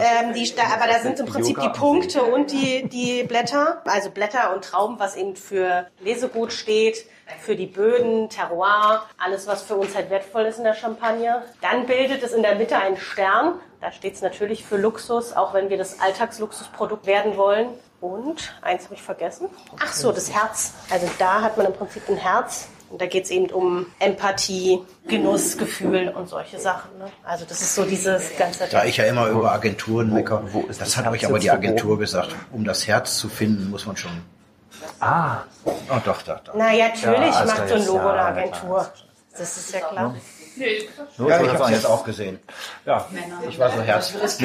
[0.00, 3.82] ähm, die, da, aber da sind im Prinzip die Punkte und die, die Blätter.
[3.84, 7.06] Also Blätter und Trauben, was eben für Lesegut steht,
[7.40, 11.42] für die Böden, Terroir, alles, was für uns halt wertvoll ist in der Champagne.
[11.60, 13.60] Dann bildet es in der Mitte einen Stern.
[13.80, 17.68] Da steht es natürlich für Luxus, auch wenn wir das Alltagsluxusprodukt werden wollen.
[18.00, 19.48] Und eins habe ich vergessen.
[19.78, 20.72] Ach so, das Herz.
[20.90, 22.68] Also da hat man im Prinzip ein Herz.
[22.90, 26.96] Und da geht es eben um Empathie, Genuss, Gefühl und solche Sachen.
[26.98, 27.06] Ne?
[27.24, 28.66] Also das ist so dieses ganze...
[28.68, 31.38] Da ich ja immer über Agenturen mecker, wo ist das das hat Herz euch aber
[31.38, 32.34] die Agentur gesagt.
[32.52, 34.12] Um das Herz zu finden, muss man schon.
[35.00, 35.38] Ah,
[35.90, 36.54] Oh, doch, doch, doch.
[36.54, 38.92] Na ja, natürlich Ja, also macht so ein Logo ja, eine Agentur.
[39.36, 40.14] Das ist ja klar.
[40.56, 42.38] Nee, so, Ja, ich habe es jetzt auch gesehen.
[42.84, 43.06] Ja,
[43.48, 44.38] Ich war so herzlos.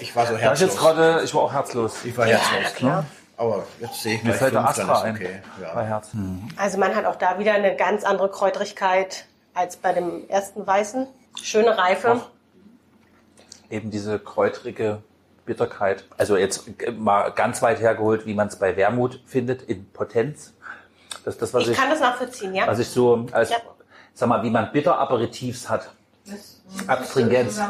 [0.00, 0.76] Ich war so ich herzlos.
[0.76, 2.04] gerade, ich war auch herzlos.
[2.04, 2.80] Ich war herzlos.
[2.80, 3.04] Ne?
[3.40, 5.14] Aber jetzt sehe ich Mir fällt der Astra ein.
[5.16, 5.40] okay.
[5.58, 5.80] Bei Ja.
[5.80, 6.46] Herzen.
[6.58, 9.24] Also man hat auch da wieder eine ganz andere Kräutrigkeit
[9.54, 11.06] als bei dem ersten Weißen.
[11.42, 12.20] Schöne Reife.
[13.70, 15.02] Eben diese kräutrige
[15.46, 16.04] Bitterkeit.
[16.18, 20.52] Also jetzt äh, mal ganz weit hergeholt, wie man es bei Wermut findet, in Potenz.
[21.24, 22.66] Das das, was Ich ich, kann das nachvollziehen, ja?
[22.66, 23.56] was ich so als, Ja.
[24.12, 25.90] sag mal, wie man Bitter-Aperitifs hat.
[26.86, 27.60] Astringenz.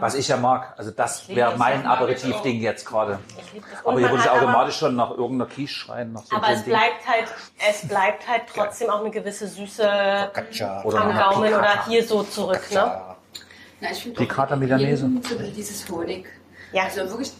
[0.00, 0.74] Was ich ja mag.
[0.76, 3.18] Also das wäre mein Aperitif-Ding jetzt gerade.
[3.84, 6.12] Aber hier würde ich automatisch schon nach irgendeiner Quiche schreien.
[6.12, 6.72] Nach so Aber, es Ding.
[6.74, 7.26] bleibt halt,
[7.70, 10.82] es bleibt halt trotzdem auch eine gewisse Süße Katja.
[10.84, 12.76] Oder am Gaumen oder hier so zurück, ne?
[12.76, 13.16] Ja.
[13.80, 15.08] Na, ich finde Die Kata Milanese.
[15.56, 16.26] Dieses Honig.
[16.72, 16.84] Ja.
[16.84, 17.32] Also wirklich,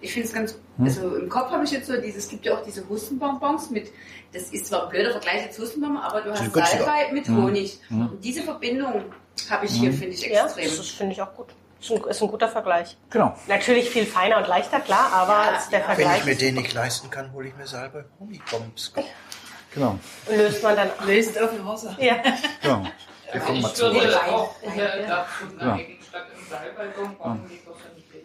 [0.00, 0.84] ich finde es ganz, Hm?
[0.84, 3.90] also im Kopf habe ich jetzt so dieses, es gibt ja auch diese Hustenbonbons mit,
[4.32, 6.52] das ist zwar ein blöder Vergleich jetzt Hustenbonbon, aber du hast.
[6.52, 7.42] Salbei mit Hm.
[7.42, 7.78] Honig.
[7.90, 9.04] Und diese Verbindung
[9.50, 10.76] habe ich hier, finde ich, Ja, extrem.
[10.76, 11.48] das finde ich auch gut.
[11.80, 12.96] Ist ein, ist ein guter Vergleich.
[13.10, 13.36] Genau.
[13.46, 15.88] Natürlich viel feiner und leichter, klar, aber Ja, ist der ja.
[15.88, 18.92] Wenn Vergleich ich mir den nicht leisten kann, hole ich mir Salbe Honigbombs.
[19.74, 19.98] Genau.
[20.30, 20.88] löst man dann.
[21.06, 21.94] Löst auf dem Wasser.
[22.00, 22.16] Ja.
[22.62, 22.86] genau.
[23.30, 24.28] Wir kommen mal ich zu würde Wolf.
[24.32, 24.78] auch dazu
[25.60, 25.66] Ja.
[25.66, 28.24] neigen, statt im Salbeibon brauchen die doch ein Bild.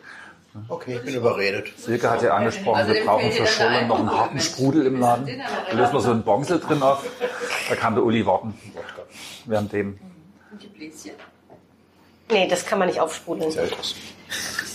[0.69, 1.78] Okay, ich bin überredet.
[1.78, 4.39] Silke hat ja angesprochen, Also wir brauchen für Scholle noch einen oh, harten.
[4.39, 5.26] Sprudel im Laden.
[5.69, 7.04] Da lösen wir so einen Bongsel drin auf.
[7.69, 8.58] Da kann der Uli warten.
[9.45, 10.00] Während dem.
[10.00, 10.11] Und
[10.62, 11.12] die Bläschen.
[12.30, 13.50] Nee, das kann man nicht aufsprudeln.
[13.50, 13.56] Ich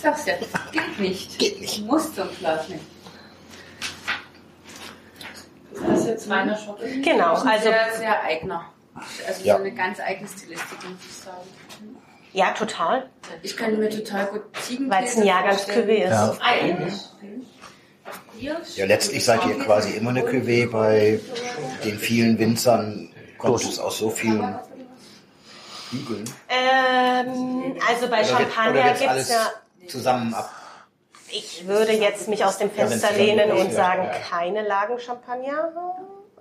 [0.03, 0.35] sag's ja,
[0.73, 1.39] geht nicht.
[1.39, 1.85] Geht nicht.
[1.87, 2.83] Muss zum Glas nicht.
[5.89, 6.87] Das ist jetzt reiner Schotte.
[7.01, 8.65] Genau, Das ist also sehr, sehr eigener.
[9.27, 9.57] Also Ja.
[9.57, 11.97] so eine ganz eigene Stilistik, muss ich sagen.
[12.33, 13.09] ja, total,
[13.43, 16.11] Ich kann mir total gut Ziegenkäse weil es ein Jahrgangscuvée ist.
[16.11, 16.37] Ja.
[16.41, 16.95] Eigentlich.
[18.39, 21.19] Ja, letztlich seid ihr quasi immer eine Cuvée bei
[21.85, 23.11] den vielen Winzern.
[23.39, 24.59] Kommt es aus so vielen
[25.97, 26.25] Hügeln?
[26.49, 29.51] Ähm, also bei oder Champagner gibt es ja,
[29.89, 30.51] zusammen ab?
[31.31, 34.13] Ich würde jetzt mich aus dem Fenster wenn's lehnen und sagen, ja.
[34.31, 35.73] keine Lagenchampagner.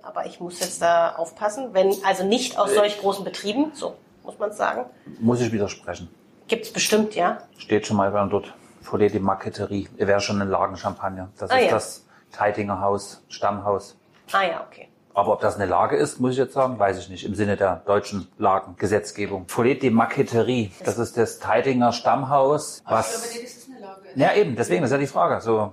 [0.02, 4.38] Aber ich muss jetzt da aufpassen, wenn, also nicht aus solch großen Betrieben, so muss
[4.38, 4.84] man es sagen.
[5.18, 6.08] Muss ich widersprechen.
[6.48, 7.38] Gibt es bestimmt, ja.
[7.58, 8.54] Steht schon mal dort.
[8.82, 9.88] Folie de Marqueterie.
[9.96, 11.30] Wäre schon ein Lagenchampagner.
[11.38, 11.70] Das Ah, ist ja.
[11.72, 13.96] das Teitinger Haus, Stammhaus.
[14.32, 14.88] Ah ja, okay.
[15.16, 17.24] Aber ob das eine Lage ist, muss ich jetzt sagen, weiß ich nicht.
[17.24, 19.48] Im Sinne der deutschen Lagengesetzgebung.
[19.48, 20.70] Folie de Marqueterie.
[20.84, 22.82] Das ist das Teitinger Stammhaus.
[22.84, 24.00] Aber Was, nee, das ist eine Lage.
[24.14, 25.40] ja eben, deswegen ist ja die Frage.
[25.40, 25.72] So,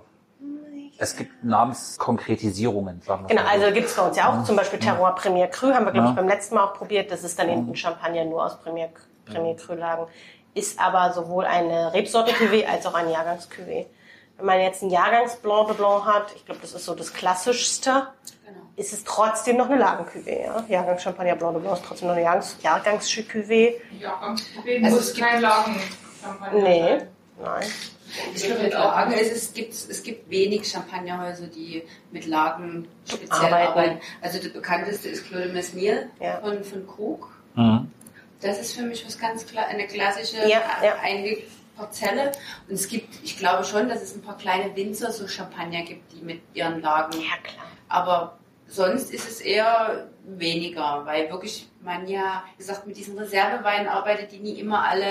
[0.98, 5.14] es gibt Namenskonkretisierungen, sagen Genau, also gibt es bei uns ja auch zum Beispiel Terroir
[5.14, 6.10] Premier Cru, haben wir, glaube Ja.
[6.12, 7.12] ich, beim letzten Mal auch probiert.
[7.12, 8.92] Das ist dann eben ein Champagner nur aus Premier,
[9.26, 10.08] Premier Cru Lagen.
[10.54, 13.88] Ist aber sowohl eine Rebsorte Cuvée als auch ein Jahrgangs Cuvée.
[14.38, 17.12] Wenn man jetzt ein Jahrgangs Blanc de Blanc hat, ich glaube, das ist so das
[17.12, 18.08] klassischste,
[18.46, 18.60] Genau.
[18.76, 20.44] Ist es trotzdem noch eine Lagen-Cuvée.
[20.46, 20.66] Ja?
[20.68, 23.76] Jahrgangs Champagner Blanc de Blanc ist trotzdem noch eine Jahrgangs, Jahrgangs Cuvée.
[24.00, 27.08] Ja, deswegen Also muss es gibt- kein Lagen-Champagner Nee, sein.
[27.42, 27.68] nein.
[28.36, 33.32] Ich glaube, mit Lagen ist es, gibt, es gibt wenig Champagnerhäuser, die mit Lagen speziell
[33.32, 33.68] Arbeiten.
[33.70, 34.00] arbeiten.
[34.22, 36.40] Also der bekannteste ist Claude Mesnil Ja.
[36.42, 37.30] von, von Krug.
[37.56, 37.92] Mhm.
[38.42, 40.94] Das ist für mich was ganz klar, eine klassische Ja, ja.
[41.76, 42.32] Parzelle.
[42.70, 46.12] Und es gibt, ich glaube schon, dass es ein paar kleine Winzer so Champagner gibt,
[46.14, 47.14] die mit ihren Lagen.
[47.20, 47.66] Ja, klar.
[47.90, 53.88] Aber sonst ist es eher weniger, weil wirklich man ja, wie gesagt, mit diesen Reserveweinen
[53.90, 55.06] arbeitet, die nie immer alle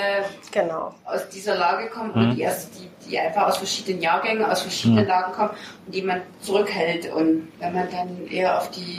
[0.51, 0.95] Genau.
[1.05, 2.23] aus dieser Lage kommen Mhm.
[2.23, 5.09] oder die, erst, die, die einfach aus verschiedenen Jahrgängen, aus verschiedenen Mhm.
[5.11, 5.51] Lagen kommen
[5.87, 7.13] und die man zurückhält.
[7.13, 8.99] Und wenn man dann eher auf die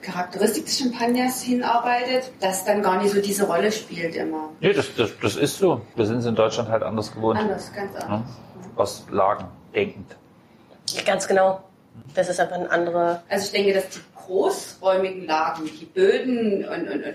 [0.00, 4.48] Charakteristik des Champagners hinarbeitet, das dann gar nicht so diese Rolle spielt immer.
[4.60, 5.82] Nee, das, das, das ist so.
[5.94, 7.38] Wir sind es in Deutschland halt anders gewohnt.
[7.38, 8.00] Anders, ganz Ja?
[8.06, 8.30] anders.
[8.76, 10.16] Aus Lagen denkend.
[11.04, 11.60] Ganz genau.
[12.14, 13.22] Das ist einfach eine andere.
[13.28, 17.14] Also ich denke, dass die großräumigen Lagen, die Böden und, und, und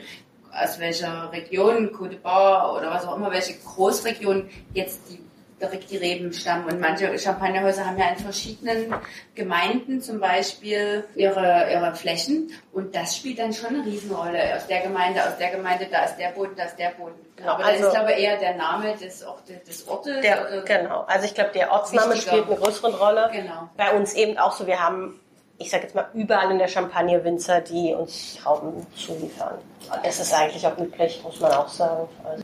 [0.52, 5.20] aus welcher Region, Côte d'Ivoire oder was auch immer, welche Großregion jetzt die,
[5.62, 6.66] direkt die Reben stammen.
[6.66, 8.94] Und manche Champagnerhäuser haben ja in verschiedenen
[9.36, 14.56] Gemeinden zum Beispiel ihre, ihre Flächen und das spielt dann schon eine Riesenrolle.
[14.56, 17.16] Aus der Gemeinde, aus der Gemeinde, da ist der Boden, da ist der Boden.
[17.38, 20.22] Genau, Aber also- ist, glaube ich, eher der Name des, auch des, Ortes.
[20.22, 21.02] Der, oder- genau.
[21.08, 22.32] Also ich glaube, der Ortsname Wichtiger.
[22.32, 23.30] spielt eine größere Rolle.
[23.32, 23.70] Genau.
[23.78, 25.20] Bei uns eben auch so, wir haben,
[25.58, 29.58] ich sage jetzt mal, überall in der Champagne Winzer, die uns Trauben zuliefern.
[30.04, 32.08] Das ist eigentlich auch üblich, muss man auch sagen.
[32.24, 32.44] Also,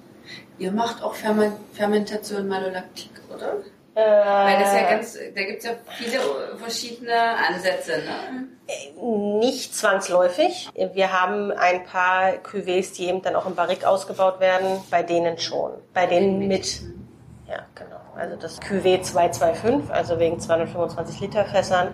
[0.57, 3.57] Ihr macht auch Fermen Fermentation Malolaktik, oder?
[3.95, 6.19] äh, Weil das ja ganz, da gibt es ja viele
[6.57, 7.13] verschiedene
[7.49, 7.91] Ansätze.
[7.91, 8.47] Ne?
[9.39, 10.69] Nicht zwangsläufig.
[10.93, 15.37] Wir haben ein paar Cuvées, die eben dann auch im Barrique ausgebaut werden, bei denen
[15.37, 15.71] schon.
[15.93, 16.81] Bei denen mit,
[17.47, 17.97] ja genau.
[18.15, 21.89] Also das Cuvée 225, also wegen 225 Liter Fässern,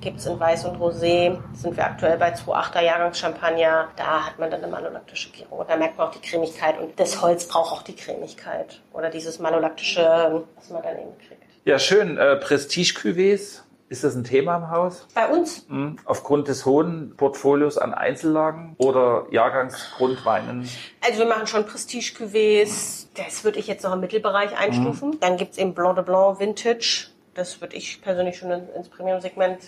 [0.00, 1.38] gibt es in Weiß und Rosé.
[1.52, 3.88] Sind wir aktuell bei 2,8er Jahrgangs Champagner.
[3.96, 5.28] Da hat man dann eine malolaktische.
[5.50, 6.78] Und da merkt man auch die Cremigkeit.
[6.78, 8.80] Und das Holz braucht auch die Cremigkeit.
[8.92, 11.42] Oder dieses malolaktische, was man dann eben kriegt.
[11.64, 12.16] Ja, schön.
[12.16, 13.62] Äh, Prestige-Cuvées.
[13.90, 15.08] Ist das ein Thema im Haus?
[15.16, 15.96] Bei uns Mhm.
[16.04, 20.68] Aufgrund des hohen Portfolios an Einzellagen oder Jahrgangsgrundweinen?
[21.04, 23.06] Also wir machen schon Prestige-Cuvées.
[23.16, 25.18] Das würde ich jetzt noch im Mittelbereich einstufen.
[25.20, 27.08] Dann gibt's eben Blanc de Blanc Vintage.
[27.34, 29.60] Das würde ich persönlich schon in- ins Premium-Segment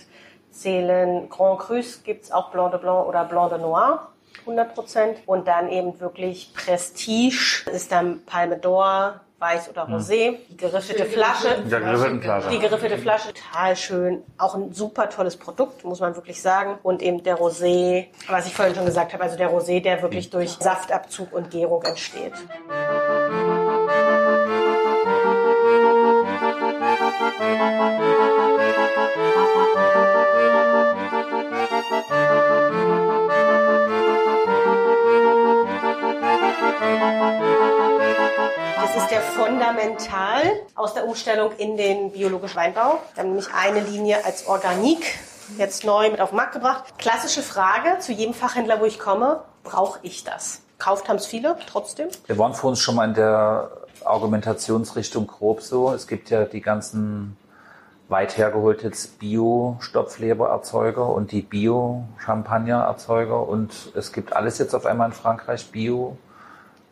[0.50, 1.28] zählen.
[1.28, 4.08] Grand Crus gibt's auch Blanc de Blanc oder Blanc de Noir.
[4.46, 5.18] 100%.
[5.26, 7.62] Und dann eben wirklich Prestige.
[7.66, 10.36] Das ist dann Palme d'Or, Weiß oder Rosé.
[10.50, 11.62] Die geriffelte Flasche.
[11.68, 12.48] Ja, geriffelten Flasche.
[12.50, 14.22] Die geriffelte Flasche, total schön.
[14.38, 16.78] Auch ein super tolles Produkt, muss man wirklich sagen.
[16.84, 20.30] Und eben der Rosé, was ich vorhin schon gesagt habe, also der Rosé, der wirklich
[20.30, 22.32] durch Saftabzug und Gärung entsteht.
[39.72, 40.42] Fundamental
[40.74, 43.00] aus der Umstellung in den biologischen Weinbau.
[43.14, 45.18] Wir haben nämlich eine Linie als Organik
[45.56, 46.98] jetzt neu mit auf den Markt gebracht.
[46.98, 50.60] Klassische Frage zu jedem Fachhändler, wo ich komme, brauche ich das?
[50.78, 52.08] Kauft haben es viele, trotzdem.
[52.26, 53.70] Wir waren vor uns schon mal in der
[54.04, 55.90] Argumentationsrichtung grob so.
[55.92, 57.38] Es gibt ja die ganzen
[58.08, 65.14] weit hergeholt jetzt Bio-Stopflebererzeuger und die Bio-Champagnererzeuger und es gibt alles jetzt auf einmal in
[65.14, 66.18] Frankreich Bio.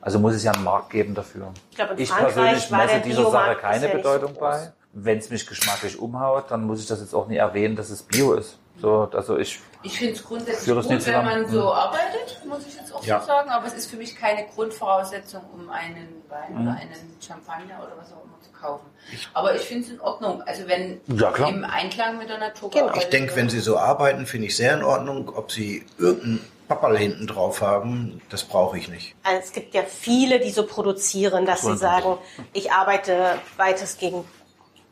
[0.03, 1.53] Also muss es ja einen Markt geben dafür.
[1.71, 4.73] Ich glaube, in Ich Frankreich persönlich messe dieser Sache keine nicht so Bedeutung bei.
[4.93, 8.03] Wenn es mich geschmacklich umhaut, dann muss ich das jetzt auch nie erwähnen, dass es
[8.03, 8.59] Bio ist.
[8.81, 11.43] So, also ich Ich finde es grundsätzlich gut, nicht wenn zusammen.
[11.43, 11.67] man so Mhm.
[11.69, 13.21] arbeitet, muss ich jetzt auch Ja.
[13.21, 13.51] so sagen.
[13.51, 16.63] Aber es ist für mich keine Grundvoraussetzung, um einen Wein Mhm.
[16.63, 18.87] oder einen Champagner oder was auch immer zu kaufen.
[19.35, 20.43] Aber ich finde es in Ordnung.
[20.43, 21.51] Also wenn Ja, klar.
[21.51, 22.95] im Einklang mit der Natur Genau.
[22.95, 23.49] Ich denke, wenn.
[23.51, 25.29] Sie so arbeiten, finde ich sehr in Ordnung.
[25.35, 29.17] Ob Sie irgendeinen Papperl hinten drauf haben, das brauche ich nicht.
[29.25, 32.17] Also es gibt ja viele, die so produzieren, dass sie sagen,
[32.53, 34.25] ich arbeite weitestgehend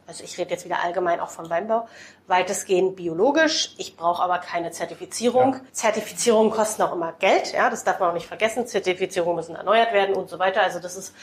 [0.09, 1.87] also ich rede jetzt wieder allgemein auch vom Weinbau,
[2.29, 3.75] weitestgehend biologisch.
[3.77, 5.53] Ich brauche aber keine Zertifizierung.
[5.53, 5.61] Ja.
[5.71, 8.67] Zertifizierungen kosten auch immer Geld, ja, das darf man auch nicht vergessen.
[8.67, 10.63] Zertifizierungen müssen erneuert werden und so weiter.
[10.63, 11.15] Also das ist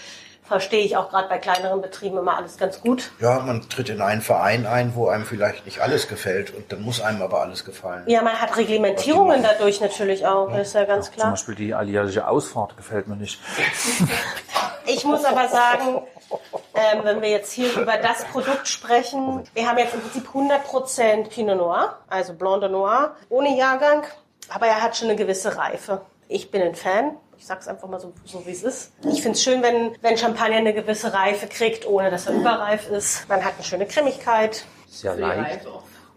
[0.45, 3.11] verstehe ich auch gerade bei kleineren Betrieben immer alles ganz gut.
[3.19, 6.81] Ja, man tritt in einen Verein ein, wo einem vielleicht nicht alles gefällt und dann
[6.81, 8.03] muss einem aber alles gefallen.
[8.07, 10.59] Ja, man hat Reglementierungen dadurch natürlich auch, ja.
[10.59, 11.25] ist ja ganz klar.
[11.25, 13.39] Zum Beispiel die alljährliche Ausfahrt gefällt mir nicht.
[14.87, 16.03] Ich muss aber sagen,
[16.75, 21.29] ähm, wenn wir jetzt hier über das Produkt sprechen, wir haben jetzt im Prinzip 100%
[21.29, 24.03] Pinot Noir, also Blanc de Noir, ohne Jahrgang,
[24.49, 26.01] aber er hat schon eine gewisse Reife.
[26.27, 27.17] Ich bin ein Fan.
[27.37, 28.91] Ich sag's einfach mal so, so wie es ist.
[29.03, 32.89] Ich finde es schön, wenn, wenn Champagner eine gewisse Reife kriegt, ohne dass er überreif
[32.89, 33.27] ist.
[33.29, 34.65] Man hat eine schöne Cremigkeit.
[34.87, 35.65] Sehr leicht.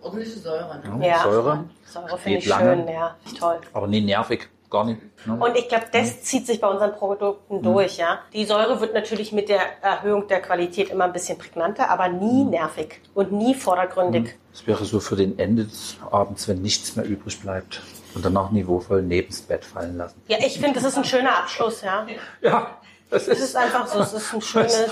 [0.01, 0.81] Ordentliche Säure.
[0.97, 1.09] Ne?
[1.09, 1.65] Ja, Säure.
[1.85, 3.59] Säure finde ich lange, schön, ja, toll.
[3.73, 4.49] Aber nie nervig.
[4.71, 5.01] Gar nicht.
[5.27, 5.35] Ne?
[5.35, 6.23] Und ich glaube, das mhm.
[6.23, 7.63] zieht sich bei unseren Produkten mhm.
[7.63, 8.19] durch, ja.
[8.35, 12.45] Die Säure wird natürlich mit der Erhöhung der Qualität immer ein bisschen prägnanter, aber nie
[12.45, 12.51] mhm.
[12.51, 14.25] nervig und nie vordergründig.
[14.25, 14.31] Mhm.
[14.53, 17.81] Das wäre so für den Ende des Abends, wenn nichts mehr übrig bleibt
[18.15, 20.21] und danach niveauvoll neben das Bett fallen lassen.
[20.29, 22.07] Ja, ich finde, das ist ein schöner Abschluss, ja.
[22.41, 22.79] Ja,
[23.11, 24.89] das ist, es ist einfach so, es ist ein schönes.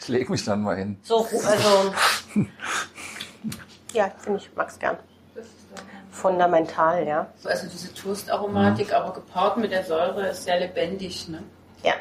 [0.00, 0.98] Ich lege mich dann mal hin.
[1.02, 1.94] So, also.
[3.92, 4.96] ja, finde ich, mag's gern
[6.20, 7.26] fundamental, ja.
[7.44, 8.94] Also diese Toastaromatik, mhm.
[8.94, 11.42] aber gepaart mit der Säure ist sehr lebendig, ne?
[11.82, 11.94] Ja,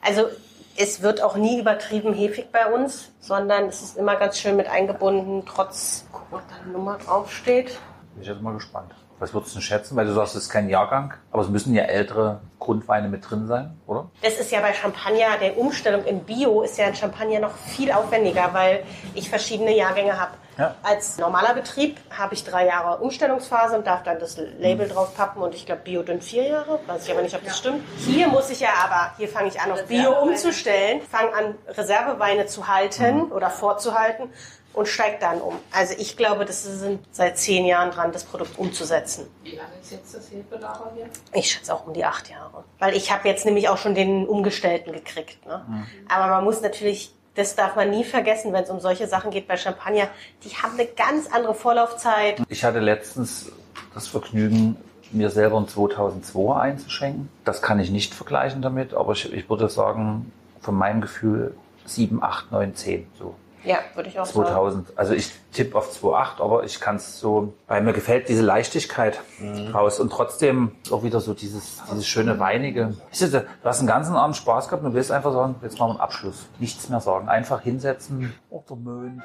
[0.00, 0.28] also
[0.76, 4.68] es wird auch nie übertrieben hefig bei uns, sondern es ist immer ganz schön mit
[4.68, 7.78] eingebunden, trotz, guck mal, da eine Nummer draufsteht.
[8.14, 8.92] Bin ich jetzt mal gespannt.
[9.22, 9.94] Was würdest du schätzen?
[9.94, 13.46] Weil du sagst, es ist kein Jahrgang, aber es müssen ja ältere Grundweine mit drin
[13.46, 14.10] sein, oder?
[14.20, 17.92] Das ist ja bei Champagner, der Umstellung in Bio ist ja ein Champagner noch viel
[17.92, 18.82] aufwendiger, weil
[19.14, 20.32] ich verschiedene Jahrgänge habe.
[20.58, 20.74] Ja.
[20.82, 24.90] Als normaler Betrieb habe ich drei Jahre Umstellungsphase und darf dann das Label mhm.
[24.90, 27.52] drauf pappen und ich glaube Bio dünn vier Jahre, weiß ich aber nicht, ob das
[27.52, 27.58] ja.
[27.58, 27.84] stimmt.
[27.98, 32.46] Hier muss ich ja aber, hier fange ich an auf Bio umzustellen, fange an Reserveweine
[32.46, 33.32] zu halten mhm.
[33.32, 34.30] oder vorzuhalten
[34.74, 35.54] und steigt dann um.
[35.70, 39.26] Also ich glaube, das sind seit zehn Jahren dran, das Produkt umzusetzen.
[39.42, 41.06] Wie lange ist jetzt das Hefelager hier?
[41.32, 42.64] Ich schätze auch um die acht Jahre.
[42.78, 45.44] Weil ich habe jetzt nämlich auch schon den Umgestellten gekriegt.
[45.46, 45.64] Ne?
[45.68, 45.86] Mhm.
[46.08, 49.48] Aber man muss natürlich das darf man nie vergessen, wenn es um solche Sachen geht
[49.48, 50.08] bei Champagner.
[50.44, 52.42] Die haben eine ganz andere Vorlaufzeit.
[52.48, 53.50] Ich hatte letztens
[53.94, 54.76] das Vergnügen,
[55.12, 57.28] mir selber ein 2002 einzuschenken.
[57.44, 61.54] Das kann ich nicht vergleichen damit, aber ich, ich würde sagen, von meinem Gefühl
[61.84, 63.06] 7, 8, 9, 10.
[63.18, 63.34] So.
[63.64, 64.86] Ja, würde ich auch 2000.
[64.86, 64.98] sagen.
[64.98, 69.20] Also ich tippe auf 2,8, aber ich kann es so, weil mir gefällt diese Leichtigkeit
[69.38, 69.68] mhm.
[69.68, 72.94] raus und trotzdem auch wieder so dieses, dieses schöne Weinige.
[73.18, 76.00] Du hast einen ganzen Abend Spaß gehabt und willst einfach sagen, jetzt machen wir einen
[76.00, 76.46] Abschluss.
[76.58, 77.28] Nichts mehr sagen.
[77.28, 79.22] Einfach hinsetzen oder möhen.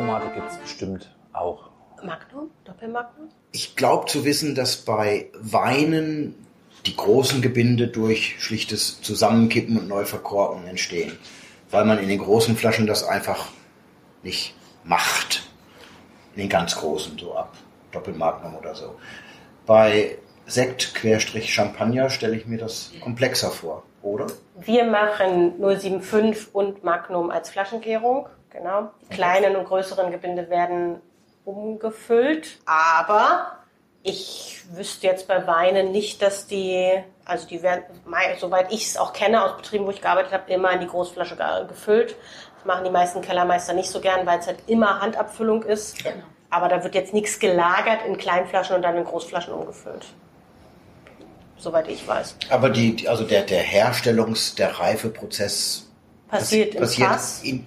[0.00, 1.68] Großformate gibt es bestimmt auch.
[2.02, 2.50] Magnum?
[2.64, 3.28] Doppelmagnum?
[3.52, 6.34] Ich glaube zu wissen, dass bei Weinen
[6.86, 11.18] die großen Gebinde durch schlichtes Zusammenkippen und Neuverkorken entstehen.
[11.70, 13.48] Weil man in den großen Flaschen das einfach
[14.22, 15.50] nicht macht.
[16.34, 17.52] In den ganz großen, so ab
[17.92, 18.94] Doppelmagnum oder so.
[19.66, 24.28] Bei Sekt Querstrich Champagner stelle ich mir das komplexer vor, oder?
[24.58, 28.28] Wir machen 075 und Magnum als Flaschengärung.
[28.50, 28.90] Genau.
[29.02, 31.00] Die kleinen und größeren Gebinde werden
[31.44, 32.58] umgefüllt.
[32.66, 33.58] Aber
[34.02, 37.84] ich wüsste jetzt bei Weinen nicht, dass die, also die werden,
[38.38, 41.36] soweit ich es auch kenne aus Betrieben, wo ich gearbeitet habe, immer in die Großflasche
[41.68, 42.16] gefüllt.
[42.56, 46.02] Das machen die meisten Kellermeister nicht so gern, weil es halt immer Handabfüllung ist.
[46.02, 46.24] Genau.
[46.50, 50.06] Aber da wird jetzt nichts gelagert in Kleinflaschen und dann in Großflaschen umgefüllt.
[51.56, 52.36] Soweit ich weiß.
[52.48, 55.90] Aber die, also der, der Herstellungs-, der Reifeprozess
[56.28, 57.42] passiert, passiert im Fass.
[57.42, 57.66] In,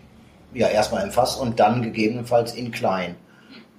[0.54, 3.16] ja, erstmal im Fass und dann gegebenenfalls in klein.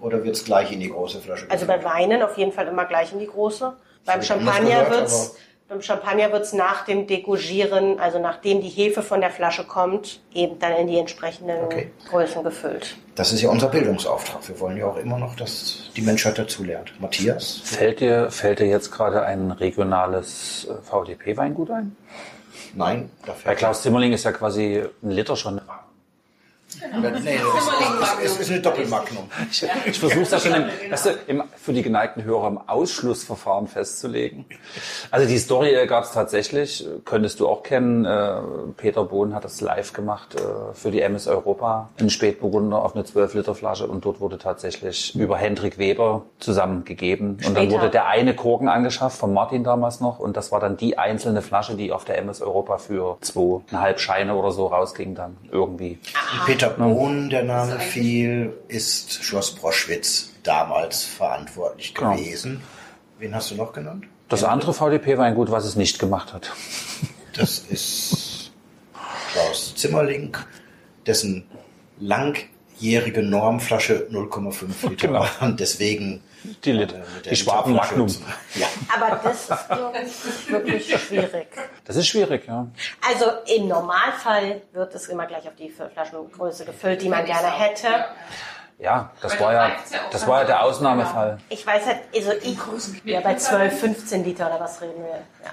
[0.01, 1.47] Oder wird es gleich in die große Flasche?
[1.49, 3.75] Also bei Weinen auf jeden Fall immer gleich in die große.
[4.05, 5.35] Beim Champagner wird es
[5.67, 10.59] beim Champagner wird's nach dem Degogieren, also nachdem die Hefe von der Flasche kommt, eben
[10.59, 11.91] dann in die entsprechenden okay.
[12.11, 12.97] Größen gefüllt.
[13.15, 14.47] Das ist ja unser Bildungsauftrag.
[14.47, 16.93] Wir wollen ja auch immer noch, dass die Menschheit dazulernt.
[17.01, 17.63] Matthias?
[17.65, 21.97] Fällt dir, fällt dir jetzt gerade ein regionales äh, VDP-Weingut ein?
[22.75, 23.11] Nein.
[23.45, 25.63] Bei Klaus Zimmerling ist ja quasi ein Liter schon
[26.93, 29.29] Nee, das ist, es ist eine Doppelmagnum.
[29.51, 32.59] Ich, ich versuche es ja schon im, weißt du, im, für die geneigten Hörer im
[32.59, 34.45] Ausschlussverfahren festzulegen.
[35.11, 38.05] Also die Story gab es tatsächlich, könntest du auch kennen.
[38.05, 38.41] Äh,
[38.77, 43.05] Peter Bohn hat das live gemacht äh, für die MS Europa, ein Spätburgunder auf eine
[43.05, 47.31] 12-Liter-Flasche und dort wurde tatsächlich über Hendrik Weber zusammengegeben.
[47.31, 47.73] Und dann Später.
[47.73, 51.43] wurde der eine Korken angeschafft, von Martin damals noch, und das war dann die einzelne
[51.43, 55.99] Flasche, die auf der MS Europa für zweieinhalb Scheine oder so rausging dann irgendwie.
[56.47, 62.15] Peter Bohn, der Name fiel, ist Schloss Broschwitz damals verantwortlich Genau.
[62.17, 62.61] gewesen.
[63.19, 64.05] Wen hast du noch genannt?
[64.29, 66.53] Das andere VDP-Weingut, was es nicht gemacht hat.
[67.37, 68.53] Das ist
[69.33, 70.37] Klaus Zimmerling,
[71.05, 71.45] dessen
[71.99, 75.21] langjährige Normflasche 0,5 Liter Genau.
[75.21, 76.23] war und deswegen
[76.65, 78.09] Die Lit- äh, die Schwaben Magnum.
[78.55, 81.49] Ja, Aber das ist, glaube ich, wirklich schwierig.
[81.85, 82.67] Das ist schwierig, ja.
[83.07, 83.27] Also
[83.57, 88.05] im Normalfall wird es immer gleich auf die Flaschengröße gefüllt, die man gerne hätte.
[88.79, 89.71] Ja, das war ja,
[90.11, 90.63] das war ja der.
[90.65, 91.39] Ausnahmefall.
[91.49, 92.59] Ich weiß halt, also ich,
[93.05, 95.11] ja, bei 12, 15 Liter oder was reden wir.
[95.45, 95.51] Ja.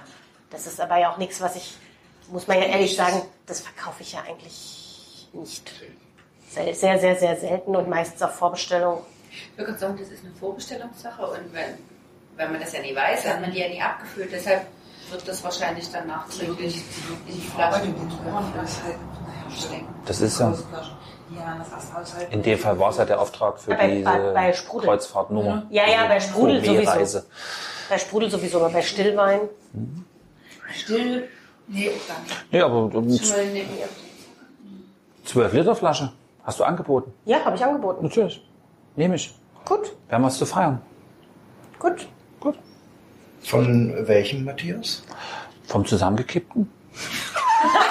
[0.49, 1.75] Das ist aber ja auch nichts, was ich,
[2.29, 5.71] muss man ja ehrlich sagen, das verkaufe ich ja eigentlich nicht.
[6.49, 9.05] Sehr, sehr, sehr, sehr selten und meistens auf Vorbestellung.
[9.53, 11.77] Ich würde sagen, das ist eine Vorbestellungssache und wenn,
[12.37, 14.29] wenn man das ja nie weiß, hat man die ja nie abgefüllt.
[14.31, 14.65] Deshalb
[15.09, 16.83] wird das wahrscheinlich dann nachträglich
[17.27, 17.81] in die Flasche
[19.57, 19.87] stecken.
[20.05, 20.53] Das ist ja,
[22.29, 24.51] in dem Fall war es ja der Auftrag für Bei- diese bei- bei.
[24.51, 25.65] Kreuzfahrtnummer.
[25.69, 27.19] Ja, ja, bei Sprudel sowieso.
[27.89, 29.41] Bei Sprudel sowieso, aber bei Stillwein.
[30.73, 31.27] Still?
[31.67, 32.45] Nee, auch gar nicht.
[32.51, 33.87] Nee, aber um Schon neben ihr.
[35.25, 36.11] 12 Liter Flasche
[36.43, 37.13] hast du angeboten.
[37.25, 38.03] Ja, habe ich angeboten.
[38.03, 38.45] Natürlich.
[38.95, 39.33] Nehme ich.
[39.65, 40.81] Gut, Wir haben was zu feiern.
[41.79, 42.07] gut.
[42.39, 42.55] Gut.
[43.43, 45.03] Von welchem Matthias?
[45.67, 46.69] Vom Zusammengekippten?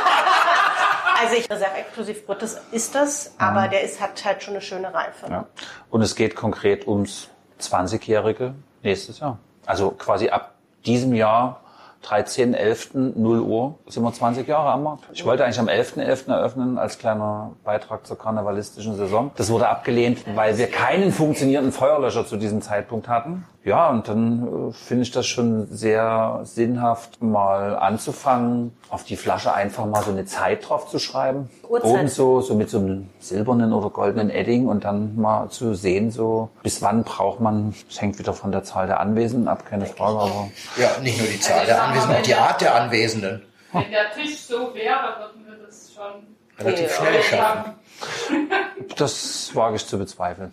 [1.22, 4.94] Also ich sage exklusiv Brutes ist das, aber der ist, hat halt schon eine schöne
[4.94, 5.26] Reife.
[5.28, 5.46] Ja.
[5.90, 7.28] Und es geht konkret ums
[7.60, 9.38] 20-Jährige nächstes Jahr.
[9.66, 10.54] Also quasi ab
[10.86, 11.60] diesem Jahr
[12.02, 15.04] 13, 11, 0 Uhr sind wir 20 Jahre am Markt.
[15.12, 16.30] Ich wollte eigentlich am 11.11.
[16.30, 19.30] eröffnen als kleiner Beitrag zur karnevalistischen Saison.
[19.36, 23.44] Das wurde abgelehnt, weil wir keinen funktionierenden Feuerlöscher zu diesem Zeitpunkt hatten.
[23.62, 29.52] Ja, und dann äh, finde ich das schon sehr sinnhaft, mal anzufangen, auf die Flasche
[29.52, 31.50] einfach mal so eine Zeit drauf zu schreiben.
[31.68, 31.90] Uhrzeit.
[31.90, 36.10] Oben so, so mit so einem silbernen oder goldenen Edding und dann mal zu sehen,
[36.10, 39.84] so bis wann braucht man, es hängt wieder von der Zahl der Anwesenden ab, keine
[39.84, 40.48] Frage, aber
[40.78, 43.42] Ja, nicht nur die Zahl der Anwesenden, auch die Art der Anwesenden.
[43.72, 46.29] Wenn der Tisch so wäre, würden wir das schon.
[46.60, 47.74] Relativ schnell schaffen.
[48.96, 50.52] das wage ich zu bezweifeln.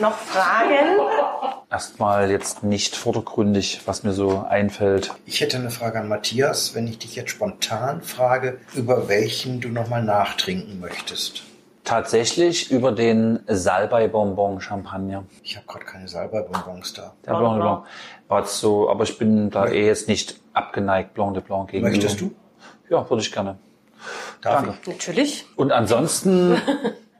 [0.00, 0.98] Noch Fragen?
[1.70, 5.14] Erstmal jetzt nicht vordergründig, was mir so einfällt.
[5.26, 9.68] Ich hätte eine Frage an Matthias, wenn ich dich jetzt spontan frage, über welchen du
[9.68, 11.44] nochmal nachtrinken möchtest.
[11.84, 15.24] Tatsächlich über den Salbei-Bonbon Champagner.
[15.42, 17.14] Ich habe gerade keine Salbei-Bonbons da.
[17.26, 17.86] Der Blanc Blanc de Blanc.
[18.28, 21.90] War so, aber ich bin da eh jetzt nicht abgeneigt Blanc de Blanc gegenüber.
[21.90, 22.32] Möchtest du?
[22.88, 23.58] Ja, würde ich gerne.
[24.42, 24.90] Darf Danke.
[24.90, 25.46] Natürlich.
[25.56, 26.60] Und ansonsten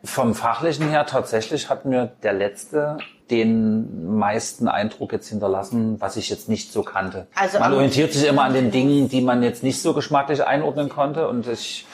[0.04, 2.98] vom Fachlichen her tatsächlich hat mir der letzte
[3.30, 7.28] den meisten Eindruck jetzt hinterlassen, was ich jetzt nicht so kannte.
[7.34, 10.90] Also man orientiert sich immer an den Dingen, die man jetzt nicht so geschmacklich einordnen
[10.90, 11.86] konnte und ich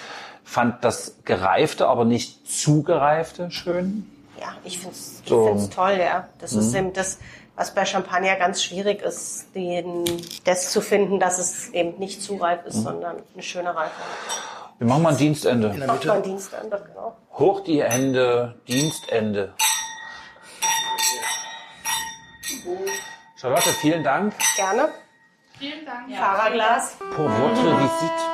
[0.42, 4.10] fand das gereifte, aber nicht zu gereifte schön.
[4.40, 5.54] Ja, ich finde es So.
[5.54, 5.70] Mhm.
[5.70, 6.28] toll, ja.
[6.40, 7.18] Das ist eben das,
[7.56, 10.04] was bei Champagner ganz schwierig ist, den,
[10.44, 12.68] das zu finden, dass es eben nicht zu reif Mhm.
[12.68, 14.67] ist, sondern eine schöne Reife hat.
[14.78, 15.68] Wir machen mal ein Dienstende.
[15.68, 16.22] In der Mitte?
[16.24, 17.16] Dienst an, doch, genau.
[17.32, 19.54] Hoch die Hände, Dienstende.
[23.36, 24.34] Charlotte, vielen Dank.
[24.54, 24.88] Gerne.
[25.58, 26.14] Vielen Dank.
[26.14, 26.96] Fahrerglas.
[27.16, 28.28] Pour votre visite.